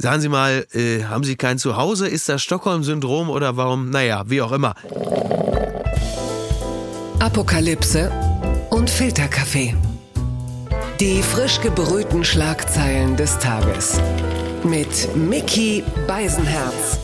[0.00, 2.06] Sagen Sie mal, äh, haben Sie kein Zuhause?
[2.06, 3.90] Ist das Stockholm-Syndrom oder warum?
[3.90, 4.76] Naja, wie auch immer.
[7.18, 8.12] Apokalypse
[8.70, 9.74] und Filterkaffee.
[11.00, 14.00] Die frisch gebrühten Schlagzeilen des Tages.
[14.62, 17.00] Mit Mickey Beisenherz.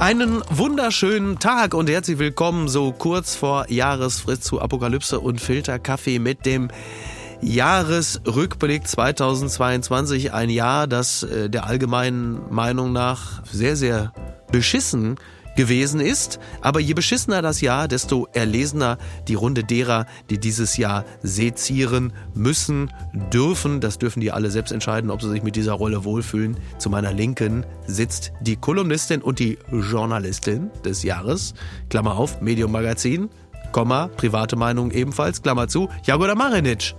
[0.00, 6.44] Einen wunderschönen Tag und herzlich willkommen so kurz vor Jahresfrist zu Apokalypse und Filterkaffee mit
[6.46, 6.68] dem
[7.40, 10.32] Jahresrückblick 2022.
[10.32, 14.12] Ein Jahr, das äh, der allgemeinen Meinung nach sehr, sehr
[14.50, 15.16] beschissen
[15.56, 16.38] gewesen ist.
[16.60, 22.90] Aber je beschissener das Jahr, desto erlesener die Runde derer, die dieses Jahr sezieren müssen,
[23.32, 23.80] dürfen.
[23.80, 26.56] Das dürfen die alle selbst entscheiden, ob sie sich mit dieser Rolle wohlfühlen.
[26.78, 31.54] Zu meiner Linken sitzt die Kolumnistin und die Journalistin des Jahres.
[31.88, 33.30] Klammer auf, Medium Magazin.
[33.72, 36.94] Komma, private Meinung ebenfalls, Klammer zu, Jagoda Marinic.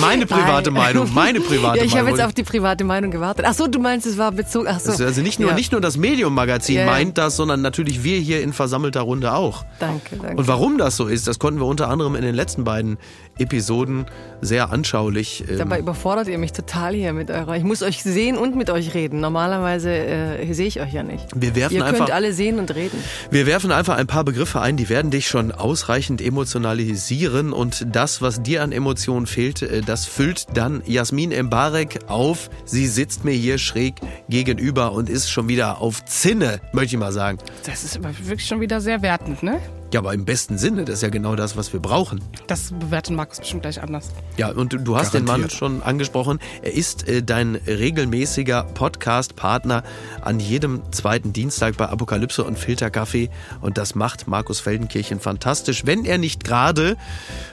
[0.00, 1.76] Meine private Meinung, meine private Meinung.
[1.76, 3.44] Ja, ich habe jetzt auf die private Meinung gewartet.
[3.48, 4.68] Ach so, du meinst, es war bezogen.
[4.68, 5.04] Ach so.
[5.04, 5.54] Also nicht nur, ja.
[5.54, 6.86] nicht nur das Medium-Magazin ja.
[6.86, 9.64] meint das, sondern natürlich wir hier in versammelter Runde auch.
[9.78, 10.36] Danke, danke.
[10.36, 12.98] Und warum das so ist, das konnten wir unter anderem in den letzten beiden
[13.38, 14.06] Episoden
[14.42, 15.44] sehr anschaulich.
[15.48, 17.56] ähm, Dabei überfordert ihr mich total hier mit eurer.
[17.56, 19.20] Ich muss euch sehen und mit euch reden.
[19.20, 21.26] Normalerweise äh, sehe ich euch ja nicht.
[21.34, 22.98] wir werfen Ihr könnt einfach, alle sehen und reden.
[23.30, 28.22] wir werfen einfach ein paar Begriffe ein, die werden dich schon ausreichend emotionalisieren und das,
[28.22, 32.50] was dir an Emotionen fehlt, äh, das füllt dann Jasmin Embarek auf.
[32.64, 33.94] Sie sitzt mir hier schräg
[34.28, 37.38] gegenüber und ist schon wieder auf Zinne, möchte ich mal sagen.
[37.66, 39.60] Das ist aber wirklich schon wieder sehr wertend, ne?
[39.92, 42.20] Ja, aber im besten Sinne, das ist ja genau das, was wir brauchen.
[42.46, 44.10] Das bewertet Markus bestimmt gleich anders.
[44.36, 45.52] Ja, und du- hast den Mann Garantiert.
[45.58, 46.38] schon angesprochen.
[46.62, 49.82] Er ist äh, dein regelmäßiger Podcast-Partner
[50.20, 53.30] an jedem zweiten Dienstag bei Apokalypse und Filterkaffee.
[53.60, 56.96] Und das macht Markus Feldenkirchen fantastisch, wenn er nicht gerade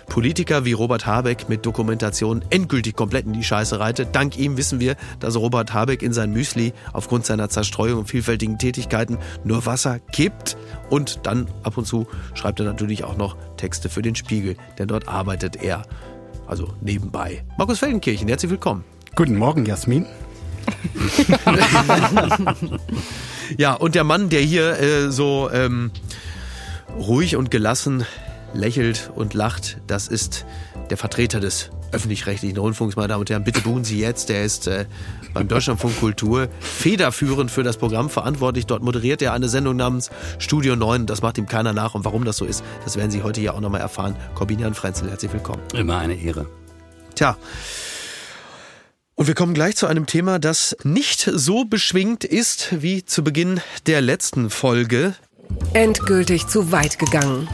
[0.08, 4.10] Politiker wie Robert Habeck mit Dokumentation endgültig komplett in die Scheiße reitet.
[4.16, 8.58] Dank ihm wissen wir, dass Robert Habeck in sein Müsli aufgrund seiner Zerstreuung und vielfältigen
[8.58, 10.56] Tätigkeiten nur Wasser kippt.
[10.90, 14.88] Und dann ab und zu schreibt er natürlich auch noch Texte für den Spiegel, denn
[14.88, 15.84] dort arbeitet er.
[16.48, 17.44] Also nebenbei.
[17.58, 18.84] Markus Feldenkirchen, herzlich willkommen.
[19.16, 20.06] Guten Morgen, Jasmin.
[23.56, 25.92] Ja, und der Mann, der hier äh, so ähm,
[26.98, 28.06] ruhig und gelassen
[28.54, 30.46] lächelt und lacht, das ist
[30.90, 33.44] der Vertreter des öffentlich-rechtlichen Rundfunks, meine Damen und Herren.
[33.44, 34.30] Bitte buchen Sie jetzt.
[34.30, 34.86] Der ist äh,
[35.34, 38.66] beim Deutschlandfunk Kultur federführend für das Programm verantwortlich.
[38.66, 40.10] Dort moderiert er eine Sendung namens
[40.40, 41.06] Studio 9.
[41.06, 41.96] Das macht ihm keiner nach.
[41.96, 44.16] Und warum das so ist, das werden Sie heute hier auch nochmal erfahren.
[44.36, 45.62] Corbinian Frenzel, herzlich willkommen.
[45.74, 46.48] Immer eine Ehre.
[47.16, 47.38] Tja.
[49.16, 53.62] Und wir kommen gleich zu einem Thema, das nicht so beschwingt ist wie zu Beginn
[53.88, 55.16] der letzten Folge.
[55.74, 57.48] Endgültig zu weit gegangen.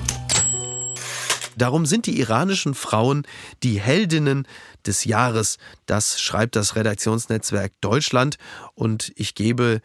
[1.58, 3.26] Darum sind die iranischen Frauen
[3.64, 4.48] die Heldinnen
[4.86, 5.58] des Jahres.
[5.86, 8.38] Das schreibt das Redaktionsnetzwerk Deutschland.
[8.76, 9.82] Und ich gebe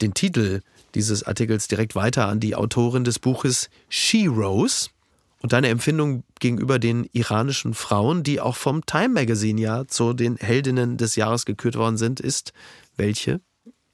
[0.00, 0.60] den Titel
[0.94, 4.88] dieses Artikels direkt weiter an die Autorin des Buches She Rose.
[5.42, 10.36] Und deine Empfindung gegenüber den iranischen Frauen, die auch vom Time Magazine ja zu den
[10.36, 12.52] Heldinnen des Jahres gekürt worden sind, ist
[12.96, 13.40] welche?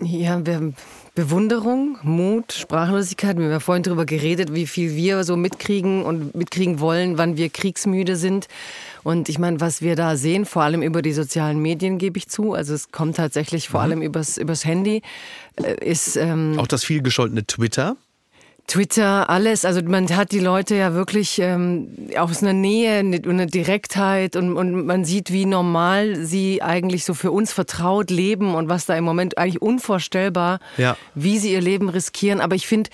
[0.02, 0.72] Ja, wir,
[1.16, 3.38] Bewunderung, Mut, Sprachlosigkeit.
[3.38, 7.38] Wir haben ja vorhin darüber geredet, wie viel wir so mitkriegen und mitkriegen wollen, wann
[7.38, 8.48] wir kriegsmüde sind.
[9.02, 12.28] Und ich meine, was wir da sehen, vor allem über die sozialen Medien, gebe ich
[12.28, 15.00] zu, also es kommt tatsächlich vor allem übers, übers Handy,
[15.56, 17.96] äh, ist ähm, Auch das viel gescholtene Twitter.
[18.66, 19.64] Twitter, alles.
[19.64, 21.88] Also man hat die Leute ja wirklich ähm,
[22.18, 27.14] aus einer Nähe und einer Direktheit und, und man sieht, wie normal sie eigentlich so
[27.14, 30.96] für uns vertraut leben und was da im Moment eigentlich unvorstellbar, Ja.
[31.14, 32.40] wie sie ihr Leben riskieren.
[32.40, 32.90] Aber ich finde,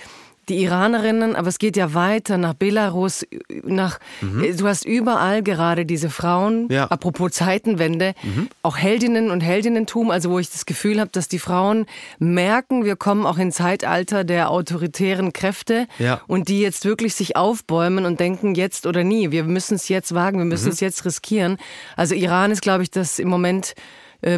[0.49, 3.25] die Iranerinnen, aber es geht ja weiter nach Belarus,
[3.63, 6.85] nach, du hast überall gerade diese Frauen, Ja.
[6.87, 8.13] apropos Zeitenwende,
[8.61, 11.85] auch Heldinnen und Heldinnentum, also wo ich das Gefühl habe, dass die Frauen
[12.19, 16.21] merken, wir kommen auch in Zeitalter der autoritären Kräfte Ja.
[16.27, 20.13] und die jetzt wirklich sich aufbäumen und denken, jetzt oder nie, wir müssen es jetzt
[20.13, 21.57] wagen, wir müssen es jetzt riskieren.
[21.95, 23.81] Also Iran ist, glaube ich, das im Moment äh,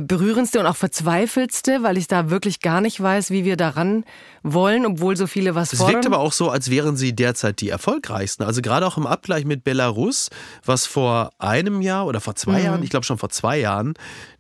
[0.02, 4.04] berührendste und auch verzweifeltste, weil ich da wirklich gar nicht weiß, wie wir daran
[4.42, 5.96] wollen, obwohl so viele was Es fordern.
[5.98, 8.44] wirkt aber auch so, als wären sie derzeit die erfolgreichsten.
[8.44, 10.30] Also gerade auch im Abgleich mit Belarus,
[10.66, 13.94] was vor einem Jahr oder vor zwei Jahren, ich glaube schon vor zwei Jahren,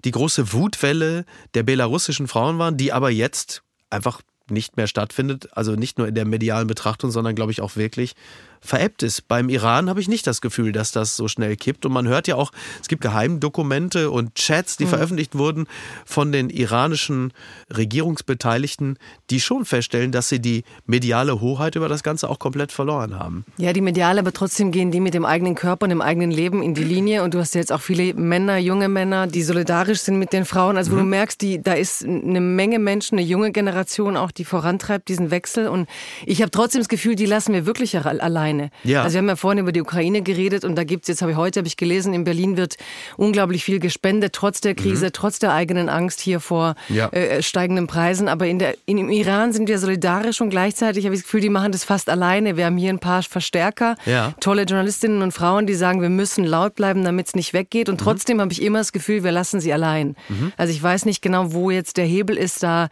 [0.04, 5.50] die große Wutwelle der belarussischen Frauen waren, die aber jetzt einfach nicht mehr stattfindet.
[5.52, 8.16] Also nicht nur in der medialen Betrachtung, sondern glaube ich auch wirklich
[8.62, 9.28] veräppt ist.
[9.28, 11.86] Beim Iran habe ich nicht das Gefühl, dass das so schnell kippt.
[11.86, 14.90] Und man hört ja auch, es gibt Geheimdokumente und Chats, die mhm.
[14.90, 15.68] veröffentlicht wurden
[16.06, 17.34] von den iranischen
[17.76, 18.98] Regierungsbeteiligten,
[19.30, 23.46] die schon feststellen, dass sie die mediale Hoheit über das Ganze auch komplett verloren haben.
[23.58, 26.62] Ja, die mediale, aber trotzdem gehen die mit dem eigenen Körper und dem eigenen Leben
[26.62, 27.24] in die Linie.
[27.24, 30.46] Und du hast ja jetzt auch viele Männer, junge Männer, die solidarisch sind mit den
[30.46, 30.78] Frauen.
[30.78, 31.00] Also wo mhm.
[31.00, 35.32] du merkst, die, da ist eine Menge Menschen, eine junge Generation auch, die vorantreibt diesen
[35.32, 35.68] Wechsel.
[35.68, 35.88] Und
[36.26, 37.96] ich habe trotzdem das Gefühl, die lassen wir wirklich
[38.46, 38.70] alleine.
[38.84, 39.04] Ja.
[39.04, 41.32] Also wir haben ja vorhin über die Ukraine geredet und da gibt es, jetzt habe
[41.32, 42.78] ich heute habe ich gelesen, in Berlin wird
[43.18, 45.14] unglaublich viel gespendet, trotz der Krise, mhm.
[45.14, 47.10] trotz der eigenen Angst hier vor ja.
[47.10, 48.28] äh, steigenden Preisen.
[48.28, 51.42] Aber in der, in, im Iran sind wir solidarisch und gleichzeitig habe ich das Gefühl,
[51.42, 52.58] die machen das fast alleine.
[52.58, 54.34] Wir haben hier ein paar Verstärker, ja.
[54.40, 57.90] tolle Journalistinnen und Frauen, die sagen, wir müssen laut bleiben, damit es nicht weggeht.
[57.90, 58.04] Und mhm.
[58.04, 60.16] trotzdem habe ich immer das Gefühl, wir lassen sie allein.
[60.30, 60.52] Mhm.
[60.58, 62.90] Also ich weiß nicht genau, wo jetzt der Hebel ist, da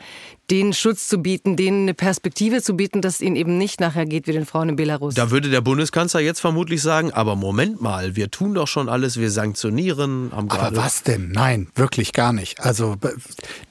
[0.52, 4.06] denen Schutz zu bieten, denen eine Perspektive zu bieten, dass es ihnen eben nicht nachher
[4.06, 5.16] geht wie den Frauen in Belarus.
[5.16, 9.18] Da würde der Bundeskanzler jetzt vermutlich sagen, aber Moment mal, wir tun doch schon alles,
[9.18, 10.32] wir sanktionieren.
[10.32, 11.32] Haben aber was denn?
[11.32, 12.60] Nein, wirklich gar nicht.
[12.60, 12.98] Also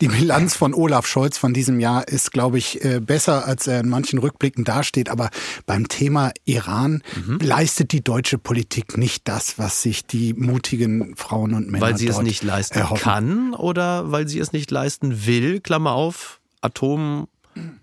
[0.00, 3.80] die Bilanz von Olaf Scholz von diesem Jahr ist, glaube ich, äh, besser, als er
[3.80, 5.10] in manchen Rückblicken dasteht.
[5.10, 5.30] Aber
[5.66, 7.38] beim Thema Iran mhm.
[7.40, 12.08] leistet die deutsche Politik nicht das, was sich die mutigen Frauen und Männer Weil sie
[12.08, 13.02] es nicht leisten erhoffen.
[13.02, 17.26] kann oder weil sie es nicht leisten will, Klammer auf, Atom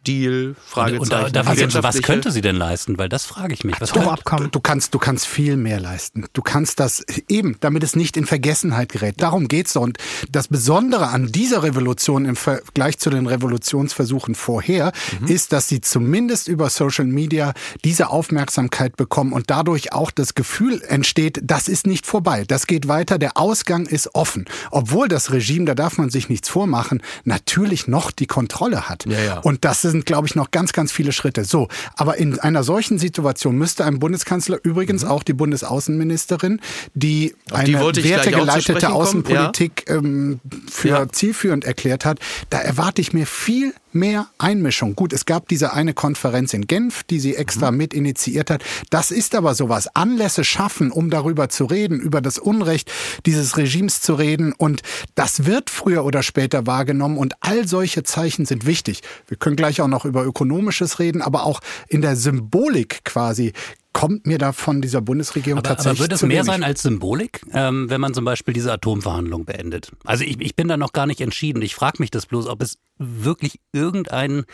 [0.07, 1.01] Deal, Fragezeichen.
[1.01, 2.97] Und, und da, also, was könnte sie denn leisten?
[2.97, 3.79] Weil das frage ich mich.
[3.79, 4.49] Was Atomabkommen.
[4.49, 6.25] Du kannst, du kannst viel mehr leisten.
[6.33, 9.21] Du kannst das eben, damit es nicht in Vergessenheit gerät.
[9.21, 9.81] Darum geht's doch.
[9.81, 9.97] Und
[10.31, 15.27] das Besondere an dieser Revolution im Vergleich zu den Revolutionsversuchen vorher mhm.
[15.27, 20.81] ist, dass sie zumindest über Social Media diese Aufmerksamkeit bekommen und dadurch auch das Gefühl
[20.81, 22.45] entsteht, das ist nicht vorbei.
[22.47, 23.19] Das geht weiter.
[23.19, 24.45] Der Ausgang ist offen.
[24.71, 29.05] Obwohl das Regime, da darf man sich nichts vormachen, natürlich noch die Kontrolle hat.
[29.05, 29.39] Ja, ja.
[29.39, 31.45] Und das sind, glaube ich, noch ganz, ganz viele Schritte.
[31.45, 35.09] So, aber in einer solchen Situation müsste ein Bundeskanzler, übrigens mhm.
[35.09, 36.61] auch die Bundesaußenministerin,
[36.93, 39.95] die eine die wertegeleitete Außenpolitik ja.
[39.95, 40.39] ähm,
[40.69, 41.09] für ja.
[41.09, 42.19] zielführend erklärt hat,
[42.49, 44.95] da erwarte ich mir viel mehr Einmischung.
[44.95, 47.77] Gut, es gab diese eine Konferenz in Genf, die sie extra mhm.
[47.77, 48.63] mit initiiert hat.
[48.89, 49.87] Das ist aber sowas.
[49.95, 52.91] Anlässe schaffen, um darüber zu reden, über das Unrecht
[53.25, 54.53] dieses Regimes zu reden.
[54.53, 54.81] Und
[55.15, 57.17] das wird früher oder später wahrgenommen.
[57.17, 59.01] Und all solche Zeichen sind wichtig.
[59.27, 63.53] Wir können gleich auch noch über Ökonomisches reden, aber auch in der Symbolik quasi
[63.93, 65.99] kommt mir da von dieser Bundesregierung aber, tatsächlich.
[65.99, 69.91] Aber wird es mehr sein als Symbolik, ähm, wenn man zum Beispiel diese Atomverhandlungen beendet?
[70.05, 71.61] Also ich, ich bin da noch gar nicht entschieden.
[71.61, 74.45] Ich frage mich das bloß, ob es wirklich irgendeinen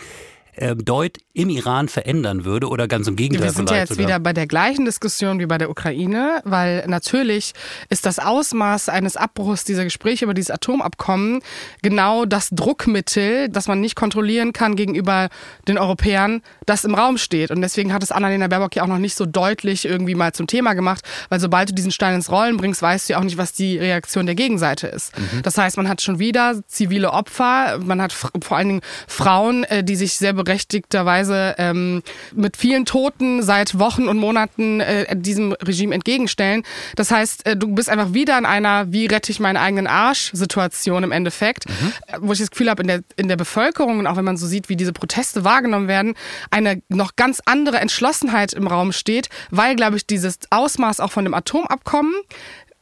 [0.56, 3.48] äh, Deut im Iran verändern würde oder ganz im Gegenteil.
[3.48, 4.08] Wir sind ja jetzt sogar.
[4.08, 7.54] wieder bei der gleichen Diskussion wie bei der Ukraine, weil natürlich
[7.90, 11.42] ist das Ausmaß eines Abbruchs dieser Gespräche über dieses Atomabkommen
[11.82, 15.30] genau das Druckmittel, das man nicht kontrollieren kann gegenüber
[15.68, 17.52] den Europäern, das im Raum steht.
[17.52, 20.48] Und deswegen hat es Annalena Baerbock ja auch noch nicht so deutlich irgendwie mal zum
[20.48, 23.38] Thema gemacht, weil sobald du diesen Stein ins Rollen bringst, weißt du ja auch nicht,
[23.38, 25.18] was die Reaktion der Gegenseite ist.
[25.18, 25.42] Mhm.
[25.42, 29.84] Das heißt, man hat schon wieder zivile Opfer, man hat vor allen Dingen Frauen, äh,
[29.84, 32.02] die sich sehr berechtigterweise ähm,
[32.34, 36.64] mit vielen Toten seit Wochen und Monaten äh, diesem Regime entgegenstellen.
[36.96, 41.04] Das heißt, äh, du bist einfach wieder in einer Wie rette ich meinen eigenen Arsch-Situation
[41.04, 41.94] im Endeffekt, mhm.
[42.20, 44.48] wo ich das Gefühl habe, in der, in der Bevölkerung und auch wenn man so
[44.48, 46.16] sieht, wie diese Proteste wahrgenommen werden,
[46.52, 51.26] eine noch ganz andere Entschlossenheit im Raum steht, weil, glaube ich, dieses Ausmaß auch von
[51.26, 52.14] dem Atomabkommen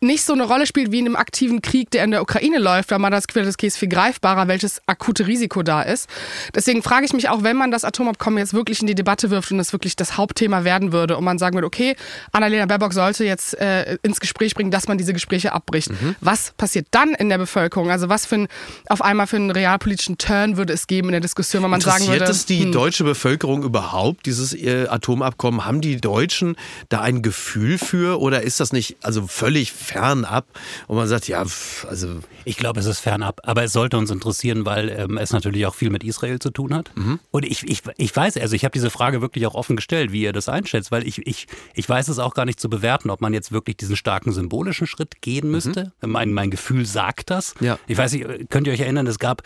[0.04, 2.92] nicht so eine Rolle spielt wie in einem aktiven Krieg, der in der Ukraine läuft,
[2.92, 6.10] weil man das Gefühl hat, das ist viel greifbarer, welches akute Risiko da ist.
[6.54, 9.52] Deswegen frage ich mich auch, wenn man das Atomabkommen jetzt wirklich in die Debatte wirft
[9.52, 11.96] und es wirklich das Hauptthema werden würde und man sagen würde, okay,
[12.32, 15.90] Annalena Baerbock sollte jetzt äh, ins Gespräch bringen, dass man diese Gespräche abbricht.
[15.90, 16.16] Mhm.
[16.22, 17.90] Was passiert dann in der Bevölkerung?
[17.90, 18.48] Also was für ein,
[18.90, 22.04] auf einmal für einen realpolitischen Turn würde es geben in der Diskussion, wenn man sagen
[22.04, 22.16] würde...
[22.16, 25.66] Interessiert es die hm, deutsche Bevölkerung überhaupt, dieses äh, Atomabkommen?
[25.66, 26.56] Haben die Deutschen
[26.90, 30.48] da ein Gefühl für oder ist das nicht also völlig fernab
[30.88, 31.44] und man sagt, ja,
[31.90, 32.20] also.
[32.46, 35.76] Ich glaube, es ist fernab, aber es sollte uns interessieren, weil ähm, es natürlich auch
[35.76, 36.92] viel mit Israel zu tun hat.
[36.96, 37.20] Mhm.
[37.32, 40.24] Und ich, ich, ich weiß, also ich habe diese Frage wirklich auch offen gestellt, wie
[40.24, 43.22] ihr das einschätzt, weil ich, ich, ich weiß es auch gar nicht zu bewerten, ob
[43.22, 45.92] man jetzt wirklich diesen starken symbolischen Schritt gehen müsste.
[46.02, 46.12] Mhm.
[46.12, 47.56] Mein, mein Gefühl sagt das.
[47.60, 47.80] Ja.
[47.88, 49.44] Ich weiß nicht, könnt ihr euch erinnern, es gab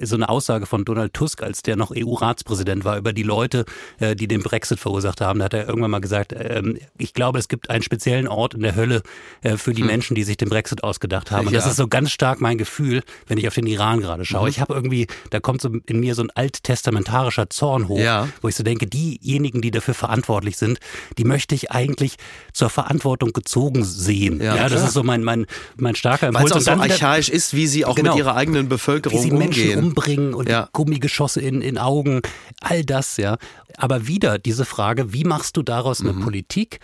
[0.00, 3.64] so eine Aussage von Donald Tusk, als der noch EU-Ratspräsident war, über die Leute,
[3.98, 5.38] äh, die den Brexit verursacht haben.
[5.38, 8.62] Da hat er irgendwann mal gesagt, ähm, ich glaube, es gibt einen speziellen Ort in
[8.62, 9.02] der Hölle
[9.42, 11.48] äh, für die Menschen, die sich den Brexit ausgedacht haben.
[11.48, 11.70] Und das Ja.
[11.70, 14.42] ist so ganz stark mein Gefühl, wenn ich auf den Iran gerade schaue.
[14.44, 14.48] Mhm.
[14.48, 18.28] Ich habe irgendwie, da kommt so in mir so ein alttestamentarischer Zorn hoch, Ja.
[18.42, 20.78] wo ich so denke, diejenigen, die dafür verantwortlich sind,
[21.18, 22.16] die möchte ich eigentlich
[22.52, 24.40] zur Verantwortung gezogen sehen.
[24.40, 26.62] Ja, Ja, das ist so mein, mein, mein starker Weil Impuls.
[26.62, 28.12] es auch so archaisch ist, wie sie auch Genau.
[28.12, 29.84] mit ihrer eigenen wie Bevölkerung sie Menschen umgehen.
[29.84, 30.68] umbringen und Ja.
[30.72, 32.20] Gummigeschosse in, in Augen,
[32.60, 33.36] all das, ja.
[33.76, 36.08] Aber wieder diese Frage, wie machst du daraus Mhm.
[36.10, 36.80] eine Politik,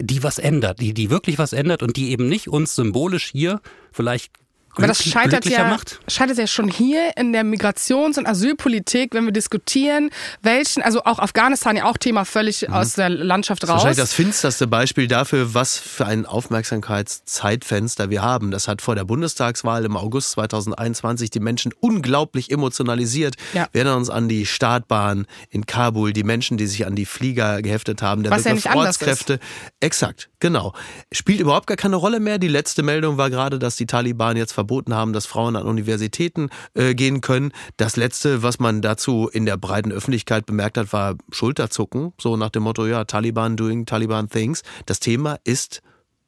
[0.00, 3.60] die was ändert, die, die wirklich was ändert und die eben nicht uns symbolisch hier
[3.92, 4.32] vielleicht
[4.76, 6.00] Aber das scheitert ja, macht?
[6.08, 10.10] scheitert ja schon hier in der Migrations- und Asylpolitik, wenn wir diskutieren,
[10.42, 13.78] welchen, also auch Afghanistan ja auch Thema völlig aus der Landschaft Das ist raus.
[13.82, 18.50] wahrscheinlich das finsterste Beispiel dafür, was für ein Aufmerksamkeitszeitfenster wir haben.
[18.50, 23.34] Das hat vor der Bundestagswahl im August 2021 die Menschen unglaublich emotionalisiert.
[23.54, 23.66] Ja.
[23.72, 27.62] Wir erinnern uns an die Startbahn in Kabul, die Menschen, die sich an die Flieger
[27.62, 28.74] geheftet haben, der Was ja anders ist.
[28.76, 29.40] Ortskräfte.
[29.80, 30.74] Exakt, genau.
[31.12, 32.38] Spielt überhaupt gar keine Rolle mehr.
[32.38, 36.50] Die letzte Meldung war gerade, dass die Taliban jetzt verboten haben, dass Frauen an Universitäten
[36.74, 37.52] äh, gehen können.
[37.78, 42.12] Das letzte, was man dazu in der breiten Öffentlichkeit bemerkt hat, war Schulterzucken.
[42.20, 44.62] So nach dem Motto, ja, Taliban doing Taliban things.
[44.84, 45.80] Das Thema ist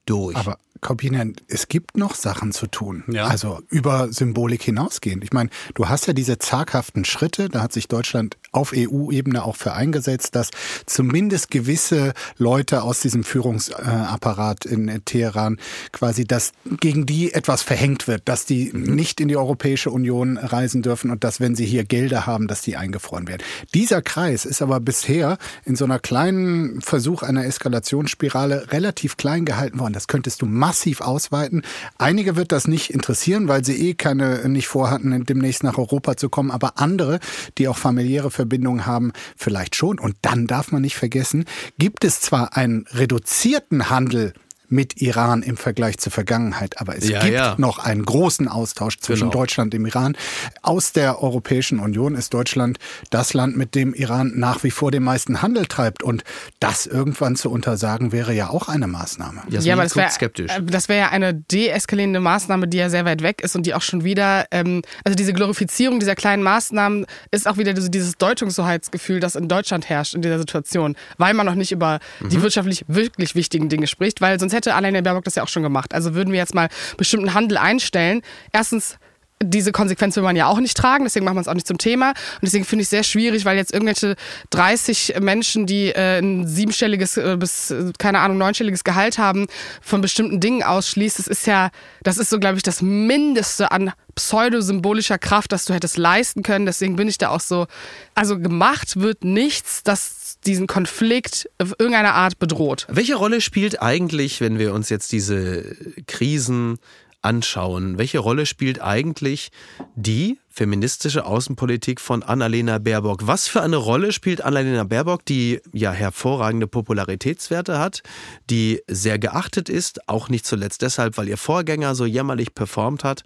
[0.06, 0.36] durch.
[0.36, 3.04] Aber Corbina, es gibt noch Sachen zu tun.
[3.06, 3.28] Ja.
[3.28, 5.22] Also über Symbolik hinausgehend.
[5.22, 9.56] Ich meine, du hast ja diese zaghaften Schritte, da hat sich Deutschland auf EU-Ebene auch
[9.56, 10.50] für eingesetzt, dass
[10.84, 15.58] zumindest gewisse Leute aus diesem Führungsapparat in Teheran
[15.92, 20.82] quasi, dass gegen die etwas verhängt wird, dass die nicht in die Europäische Union reisen
[20.82, 23.42] dürfen und dass, wenn sie hier Gelder haben, dass die eingefroren werden.
[23.72, 29.78] Dieser Kreis ist aber bisher in so einer kleinen Versuch einer Eskalationsspirale relativ klein gehalten
[29.78, 29.92] worden.
[29.92, 31.62] Das könntest du massiv ausweiten.
[31.98, 36.28] Einige wird das nicht interessieren, weil sie eh keine nicht vorhatten, demnächst nach Europa zu
[36.28, 36.50] kommen.
[36.50, 37.20] Aber andere,
[37.58, 39.98] die auch familiäre Verbindungen haben, vielleicht schon.
[39.98, 41.44] Und dann darf man nicht vergessen,
[41.78, 44.32] gibt es zwar einen reduzierten Handel
[44.72, 46.80] mit Iran im Vergleich zur Vergangenheit.
[46.80, 47.54] Aber es Ja, gibt ja.
[47.58, 49.32] noch einen großen Austausch zwischen Genau.
[49.40, 50.16] Deutschland und dem Iran.
[50.62, 52.78] Aus der Europäischen Union ist Deutschland
[53.10, 56.02] das Land, mit dem Iran nach wie vor den meisten Handel treibt.
[56.02, 56.24] Und
[56.58, 59.42] das irgendwann zu untersagen, wäre ja auch eine Maßnahme.
[59.48, 60.50] Jasmin ja, aber das wäre skeptisch.
[60.50, 63.74] äh, das wäre ja eine deeskalierende Maßnahme, die ja sehr weit weg ist und die
[63.74, 68.16] auch schon wieder, ähm, also diese Glorifizierung dieser kleinen Maßnahmen ist auch wieder so dieses
[68.16, 72.42] Deutungshoheitsgefühl, das in Deutschland herrscht in dieser Situation, weil man noch nicht über die Mhm.
[72.42, 75.94] wirtschaftlich wirklich wichtigen Dinge spricht, weil sonst hätte Annalena Baerbock das ja auch schon gemacht.
[75.94, 78.22] Also würden wir jetzt mal bestimmten Handel einstellen.
[78.52, 78.98] Erstens
[79.42, 81.78] diese Konsequenz will man ja auch nicht tragen, deswegen macht man es auch nicht zum
[81.78, 82.10] Thema.
[82.10, 84.16] Und deswegen finde ich es sehr schwierig, weil jetzt irgendwelche
[84.50, 89.46] 30 Menschen, die äh, ein siebenstelliges äh, bis, keine Ahnung, neunstelliges Gehalt haben,
[89.80, 91.18] von bestimmten Dingen ausschließt.
[91.18, 91.70] Das ist ja,
[92.02, 96.66] das ist so, glaube ich, das Mindeste an pseudosymbolischer Kraft, das du hättest leisten können.
[96.66, 97.66] Deswegen bin ich da auch so,
[98.14, 102.86] also gemacht wird nichts, das diesen Konflikt auf irgendeine Art bedroht.
[102.90, 106.78] Welche Rolle spielt eigentlich, wenn wir uns jetzt diese Krisen
[107.22, 109.50] anschauen, welche Rolle spielt eigentlich
[109.94, 113.26] die feministische Außenpolitik von Annalena Baerbock?
[113.26, 118.02] Was für eine Rolle spielt Annalena Baerbock, die ja hervorragende Popularitätswerte hat,
[118.50, 123.22] die sehr geachtet ist, auch nicht zuletzt deshalb, weil ihr Vorgänger so jämmerlich performt hat.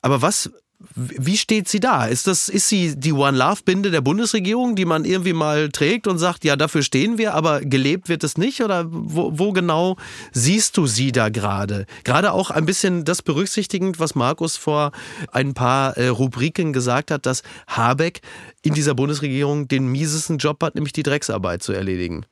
[0.00, 0.50] Aber was
[0.94, 2.06] wie steht sie da?
[2.06, 6.06] Ist das, ist sie die One Love Binde der Bundesregierung, die man irgendwie mal trägt
[6.06, 8.62] und sagt, ja, dafür stehen wir, aber gelebt wird es nicht?
[8.62, 9.96] Oder wo, wo genau
[10.32, 11.86] siehst du sie da gerade?
[12.04, 14.92] Gerade auch ein bisschen das berücksichtigend, was Markus vor
[15.32, 18.20] ein paar äh, Rubriken gesagt hat, dass Habeck
[18.62, 22.26] in dieser Bundesregierung den miesesten Job hat, nämlich die Drecksarbeit zu erledigen.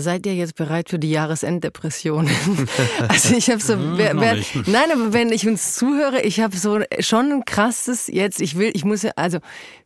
[0.00, 2.28] Seid ihr jetzt bereit für die Jahresenddepression?
[3.08, 6.80] also ich habe so, wer, wer, nein, aber wenn ich uns zuhöre, ich habe so
[7.00, 8.40] schon ein krasses jetzt.
[8.40, 9.38] Ich will, ich muss ja, also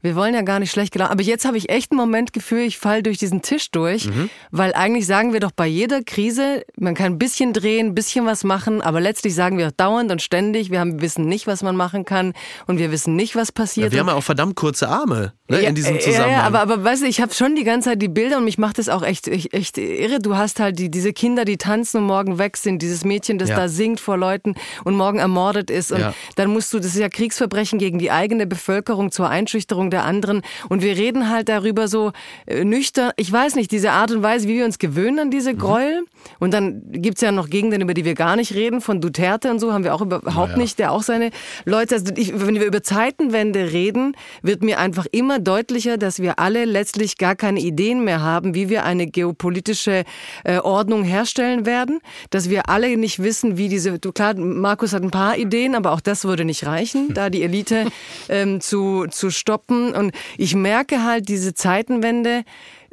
[0.06, 2.60] wir wollen ja gar nicht schlecht gelaunt, aber jetzt habe ich echt einen Moment Gefühl,
[2.60, 4.08] ich falle durch diesen Tisch durch,
[4.50, 8.24] weil eigentlich sagen wir doch bei jeder Krise, man kann ein bisschen drehen, ein bisschen
[8.24, 11.62] was machen, aber letztlich sagen wir auch dauernd und ständig, wir haben, wissen nicht, was
[11.62, 12.32] man machen kann
[12.66, 13.92] und wir wissen nicht, was passiert.
[13.92, 16.30] Wir haben ja auch verdammt kurze Arme ne, Ja, in diesem Zusammenhang.
[16.30, 18.44] Ja, ja aber, aber weißt du, ich habe schon die ganze Zeit die Bilder und
[18.44, 20.18] mich macht das auch echt, echt, echt irre.
[20.20, 23.50] Du hast halt die, diese Kinder, die tanzen und morgen weg sind, dieses Mädchen, das
[23.50, 23.56] Ja.
[23.56, 25.92] da singt vor Leuten und morgen ermordet ist.
[25.92, 26.14] Und Ja.
[26.36, 30.42] dann musst du, das ist ja Kriegsverbrechen gegen die eigene Bevölkerung zur Einschüchterung der anderen.
[30.68, 32.12] Und wir reden halt darüber so
[32.46, 35.54] äh, nüchtern, ich weiß nicht, diese Art und Weise, wie wir uns gewöhnen an diese
[35.54, 36.04] Gräuel.
[36.38, 39.58] Und dann gibt's ja noch Gegenden, über die wir gar nicht reden, von Duterte und
[39.58, 41.30] so haben wir auch überhaupt nicht, der auch seine
[41.64, 46.38] Leute, also ich, wenn wir über Zeitenwende reden, wird mir einfach immer deutlicher, dass wir
[46.38, 50.04] alle letztlich gar keine Ideen mehr haben, wie wir eine geopolitische
[50.44, 52.00] äh, Ordnung herstellen werden,
[52.30, 55.92] dass wir alle nicht wissen, wie diese, du klar, Markus hat ein paar Ideen, aber
[55.92, 57.86] auch das würde nicht reichen, da die Elite
[58.28, 59.85] ähm, zu, zu stoppen.
[59.94, 62.44] Und ich merke halt diese Zeitenwende,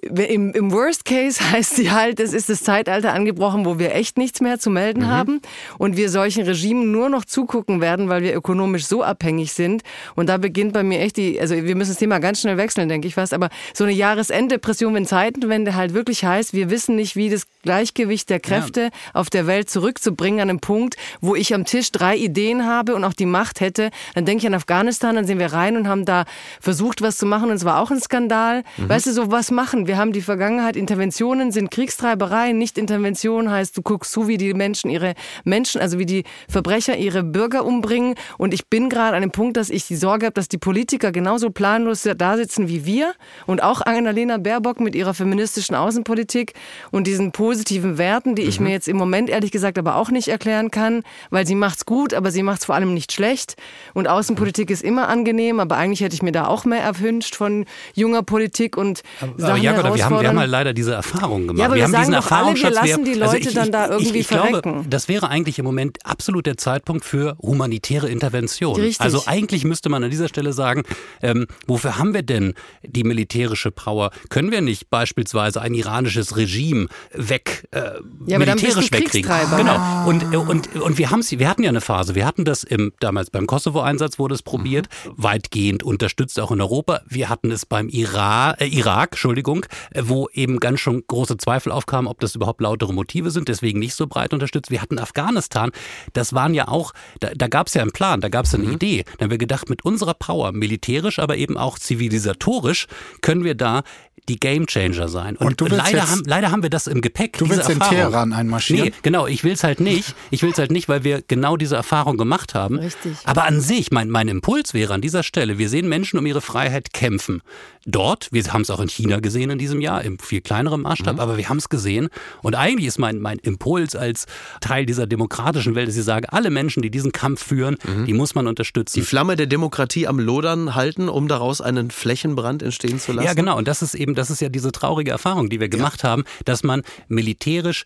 [0.03, 4.17] im, im Worst Case heißt sie halt, es ist das Zeitalter angebrochen, wo wir echt
[4.17, 5.07] nichts mehr zu melden mhm.
[5.07, 5.41] haben
[5.77, 9.83] und wir solchen Regimen nur noch zugucken werden, weil wir ökonomisch so abhängig sind.
[10.15, 12.89] Und da beginnt bei mir echt die, also wir müssen das Thema ganz schnell wechseln,
[12.89, 17.15] denke ich fast, aber so eine Jahresenddepression, wenn Zeitenwende halt wirklich heißt, wir wissen nicht,
[17.15, 18.89] wie das Gleichgewicht der Kräfte ja.
[19.13, 23.03] auf der Welt zurückzubringen an einem Punkt, wo ich am Tisch drei Ideen habe und
[23.03, 26.05] auch die Macht hätte, dann denke ich an Afghanistan, dann sind wir rein und haben
[26.05, 26.25] da
[26.59, 28.63] versucht, was zu machen und es war auch ein Skandal.
[28.77, 28.89] Mhm.
[28.89, 29.87] Weißt du, so was machen.
[29.87, 34.53] Wir haben die Vergangenheit, Interventionen sind Kriegstreibereien, nicht Intervention heißt, du guckst zu, wie die
[34.53, 38.15] Menschen ihre Menschen, also wie die Verbrecher ihre Bürger umbringen.
[38.37, 41.11] Und ich bin gerade an dem Punkt, dass ich die Sorge habe, dass die Politiker
[41.11, 43.13] genauso planlos da sitzen wie wir
[43.45, 46.53] und auch Annalena Baerbock mit ihrer feministischen Außenpolitik
[46.91, 48.67] und diesen positiven Werten, die ich mhm.
[48.67, 52.13] mir jetzt im Moment ehrlich gesagt aber auch nicht erklären kann, weil sie macht's gut,
[52.13, 53.55] aber sie macht's vor allem nicht schlecht.
[53.93, 57.65] Und Außenpolitik ist immer angenehm, aber eigentlich hätte ich mir da auch mehr erwünscht von
[57.93, 61.47] junger Politik und aber, Sachen aber ja, wir haben, wir haben halt leider diese Erfahrung
[61.47, 61.59] gemacht.
[61.59, 62.77] Ja, aber wir, wir haben diesen Erfahrungsschatz.
[62.77, 64.61] Alle, wir lassen die Leute also ich, dann da irgendwie ich, verrecken.
[64.61, 68.75] Glaube, das wäre eigentlich im Moment absolut der Zeitpunkt für humanitäre Intervention.
[68.75, 69.01] Richtig.
[69.01, 70.83] Also eigentlich müsste man an dieser Stelle sagen,
[71.21, 74.11] ähm, wofür haben wir denn die militärische Power?
[74.29, 77.81] Können wir nicht beispielsweise ein iranisches Regime weg äh,
[78.25, 79.31] ja, militärisch wegkriegen?
[79.57, 80.07] Genau.
[80.07, 83.29] Und, und, und wir, haben's, wir hatten ja eine Phase, wir hatten das im, damals
[83.29, 85.11] beim Kosovo-Einsatz wurde es probiert, mhm.
[85.17, 87.01] weitgehend unterstützt auch in Europa.
[87.07, 89.65] Wir hatten es beim Ira, äh, Irak, Entschuldigung,
[89.99, 93.95] wo eben ganz schon große Zweifel aufkamen, ob das überhaupt lautere Motive sind, deswegen nicht
[93.95, 94.71] so breit unterstützt.
[94.71, 95.71] Wir hatten Afghanistan,
[96.13, 98.65] das waren ja auch, da, da gab es ja einen Plan, da gab es eine
[98.65, 98.73] mhm.
[98.73, 99.03] Idee.
[99.17, 102.87] Da haben wir gedacht, mit unserer Power, militärisch, aber eben auch zivilisatorisch,
[103.21, 103.83] können wir da
[104.29, 105.35] die Gamechanger sein.
[105.35, 107.37] Und, Und leider, haben, leider haben wir das im Gepäck.
[107.37, 107.91] Du willst Erfahrung.
[107.91, 108.85] in Teheran einmarschieren?
[108.85, 110.15] Nee, genau, ich will es halt nicht.
[110.31, 112.79] Ich will es halt nicht, weil wir genau diese Erfahrung gemacht haben.
[112.79, 113.13] Richtig.
[113.25, 116.41] Aber an sich, mein, mein Impuls wäre an dieser Stelle, wir sehen Menschen um ihre
[116.41, 117.41] Freiheit kämpfen.
[117.85, 121.15] Dort, wir haben es auch in China gesehen in diesem Jahr, im viel kleineren Maßstab,
[121.15, 121.19] mhm.
[121.19, 122.07] aber wir haben es gesehen.
[122.41, 124.25] Und eigentlich ist mein, mein Impuls als
[124.61, 128.05] Teil dieser demokratischen Welt, dass ich sage, alle Menschen, die diesen Kampf führen, mhm.
[128.05, 128.99] die muss man unterstützen.
[128.99, 133.27] Die Flamme der Demokratie am Lodern halten, um daraus einen Flächenbrand entstehen zu lassen?
[133.27, 133.57] Ja, genau.
[133.57, 136.09] Und das ist eben, das ist ja diese traurige Erfahrung, die wir gemacht ja.
[136.09, 137.85] haben, dass man militärisch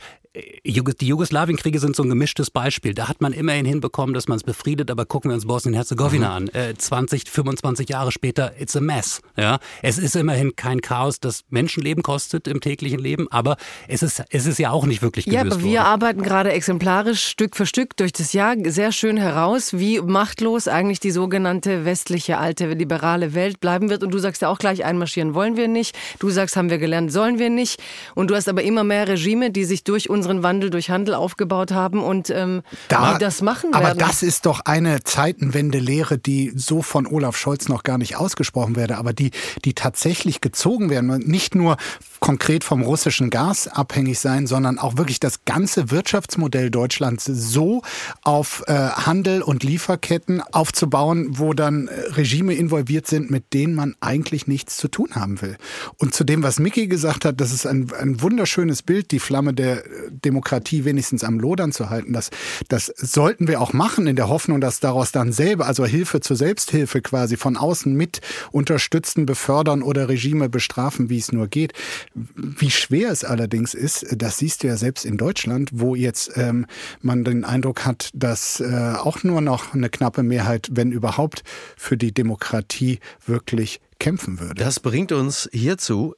[0.63, 2.93] die Jugoslawienkriege sind so ein gemischtes Beispiel.
[2.93, 6.49] Da hat man immerhin hinbekommen, dass man es befriedet, aber gucken wir uns Bosnien-Herzegowina mhm.
[6.53, 6.77] an.
[6.77, 9.21] 20, äh, 25 Jahre später, it's a mess.
[9.35, 13.57] Ja, es ist immerhin kein Chaos, das Menschenleben kostet im täglichen Leben, aber
[13.87, 15.87] es ist, es ist ja auch nicht wirklich gelöst Ja, aber wir worden.
[15.87, 20.99] arbeiten gerade exemplarisch Stück für Stück durch das Jahr sehr schön heraus, wie machtlos eigentlich
[20.99, 24.03] die sogenannte westliche alte liberale Welt bleiben wird.
[24.03, 25.97] Und du sagst ja auch gleich, einmarschieren wollen wir nicht.
[26.19, 27.81] Du sagst, haben wir gelernt, sollen wir nicht.
[28.15, 31.15] Und du hast aber immer mehr Regime, die sich durch unsere unseren Wandel durch Handel
[31.15, 33.99] aufgebaut haben und ähm, da, die das machen aber werden.
[33.99, 38.75] Aber das ist doch eine Zeitenwende-Lehre, die so von Olaf Scholz noch gar nicht ausgesprochen
[38.75, 39.31] werde, aber die,
[39.63, 41.07] die tatsächlich gezogen werden.
[41.19, 41.77] Nicht nur
[42.19, 47.83] konkret vom russischen Gas abhängig sein, sondern auch wirklich das ganze Wirtschaftsmodell Deutschlands so
[48.23, 53.95] auf äh, Handel und Lieferketten aufzubauen, wo dann äh, Regime involviert sind, mit denen man
[54.01, 55.57] eigentlich nichts zu tun haben will.
[55.97, 59.53] Und zu dem, was Mickey gesagt hat, das ist ein, ein wunderschönes Bild, die Flamme
[59.53, 62.13] der Demokratie wenigstens am Lodern zu halten.
[62.13, 62.29] Das,
[62.67, 66.35] das sollten wir auch machen in der Hoffnung, dass daraus dann selber, also Hilfe zur
[66.35, 71.73] Selbsthilfe quasi von außen mit unterstützen, befördern oder Regime bestrafen, wie es nur geht.
[72.13, 76.65] Wie schwer es allerdings ist, das siehst du ja selbst in Deutschland, wo jetzt ähm,
[77.01, 81.43] man den Eindruck hat, dass äh, auch nur noch eine knappe Mehrheit, wenn überhaupt,
[81.75, 84.63] für die Demokratie wirklich kämpfen würde.
[84.63, 86.15] Das bringt uns hierzu.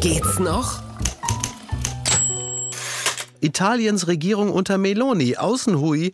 [0.00, 0.82] Geht's noch?
[3.40, 5.36] Italiens Regierung unter Meloni.
[5.36, 6.12] Außen hui,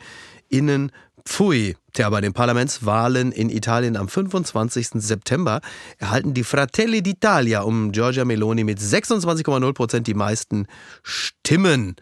[0.49, 0.93] innen
[1.25, 1.77] pfui.
[1.93, 4.89] Tja, bei den Parlamentswahlen in Italien am 25.
[4.95, 5.61] September
[5.99, 10.67] erhalten die Fratelli d'Italia um Giorgia Meloni mit 26,0 Prozent die meisten
[11.03, 11.97] Stimmen.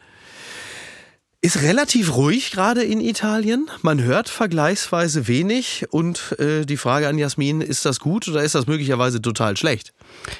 [1.46, 3.70] Ist relativ ruhig gerade in Italien.
[3.82, 5.86] Man hört vergleichsweise wenig.
[5.90, 9.92] Und äh, die Frage an Jasmin, ist das gut oder ist das möglicherweise total schlecht?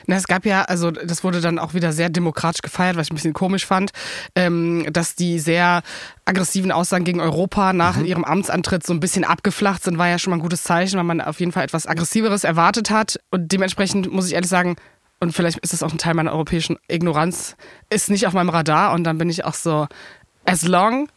[0.09, 3.12] Na, es gab ja, also das wurde dann auch wieder sehr demokratisch gefeiert, was ich
[3.12, 3.92] ein bisschen komisch fand,
[4.35, 5.85] ähm, dass die sehr
[6.25, 8.07] aggressiven Aussagen gegen Europa nach mhm.
[8.07, 11.05] ihrem Amtsantritt so ein bisschen abgeflacht sind, war ja schon mal ein gutes Zeichen, weil
[11.05, 13.21] man auf jeden Fall etwas Aggressiveres erwartet hat.
[13.31, 14.75] Und dementsprechend muss ich ehrlich sagen,
[15.21, 17.57] und vielleicht ist das auch ein Teil meiner europäischen Ignoranz,
[17.90, 18.92] ist nicht auf meinem Radar.
[18.92, 19.87] Und dann bin ich auch so,
[20.46, 21.09] as long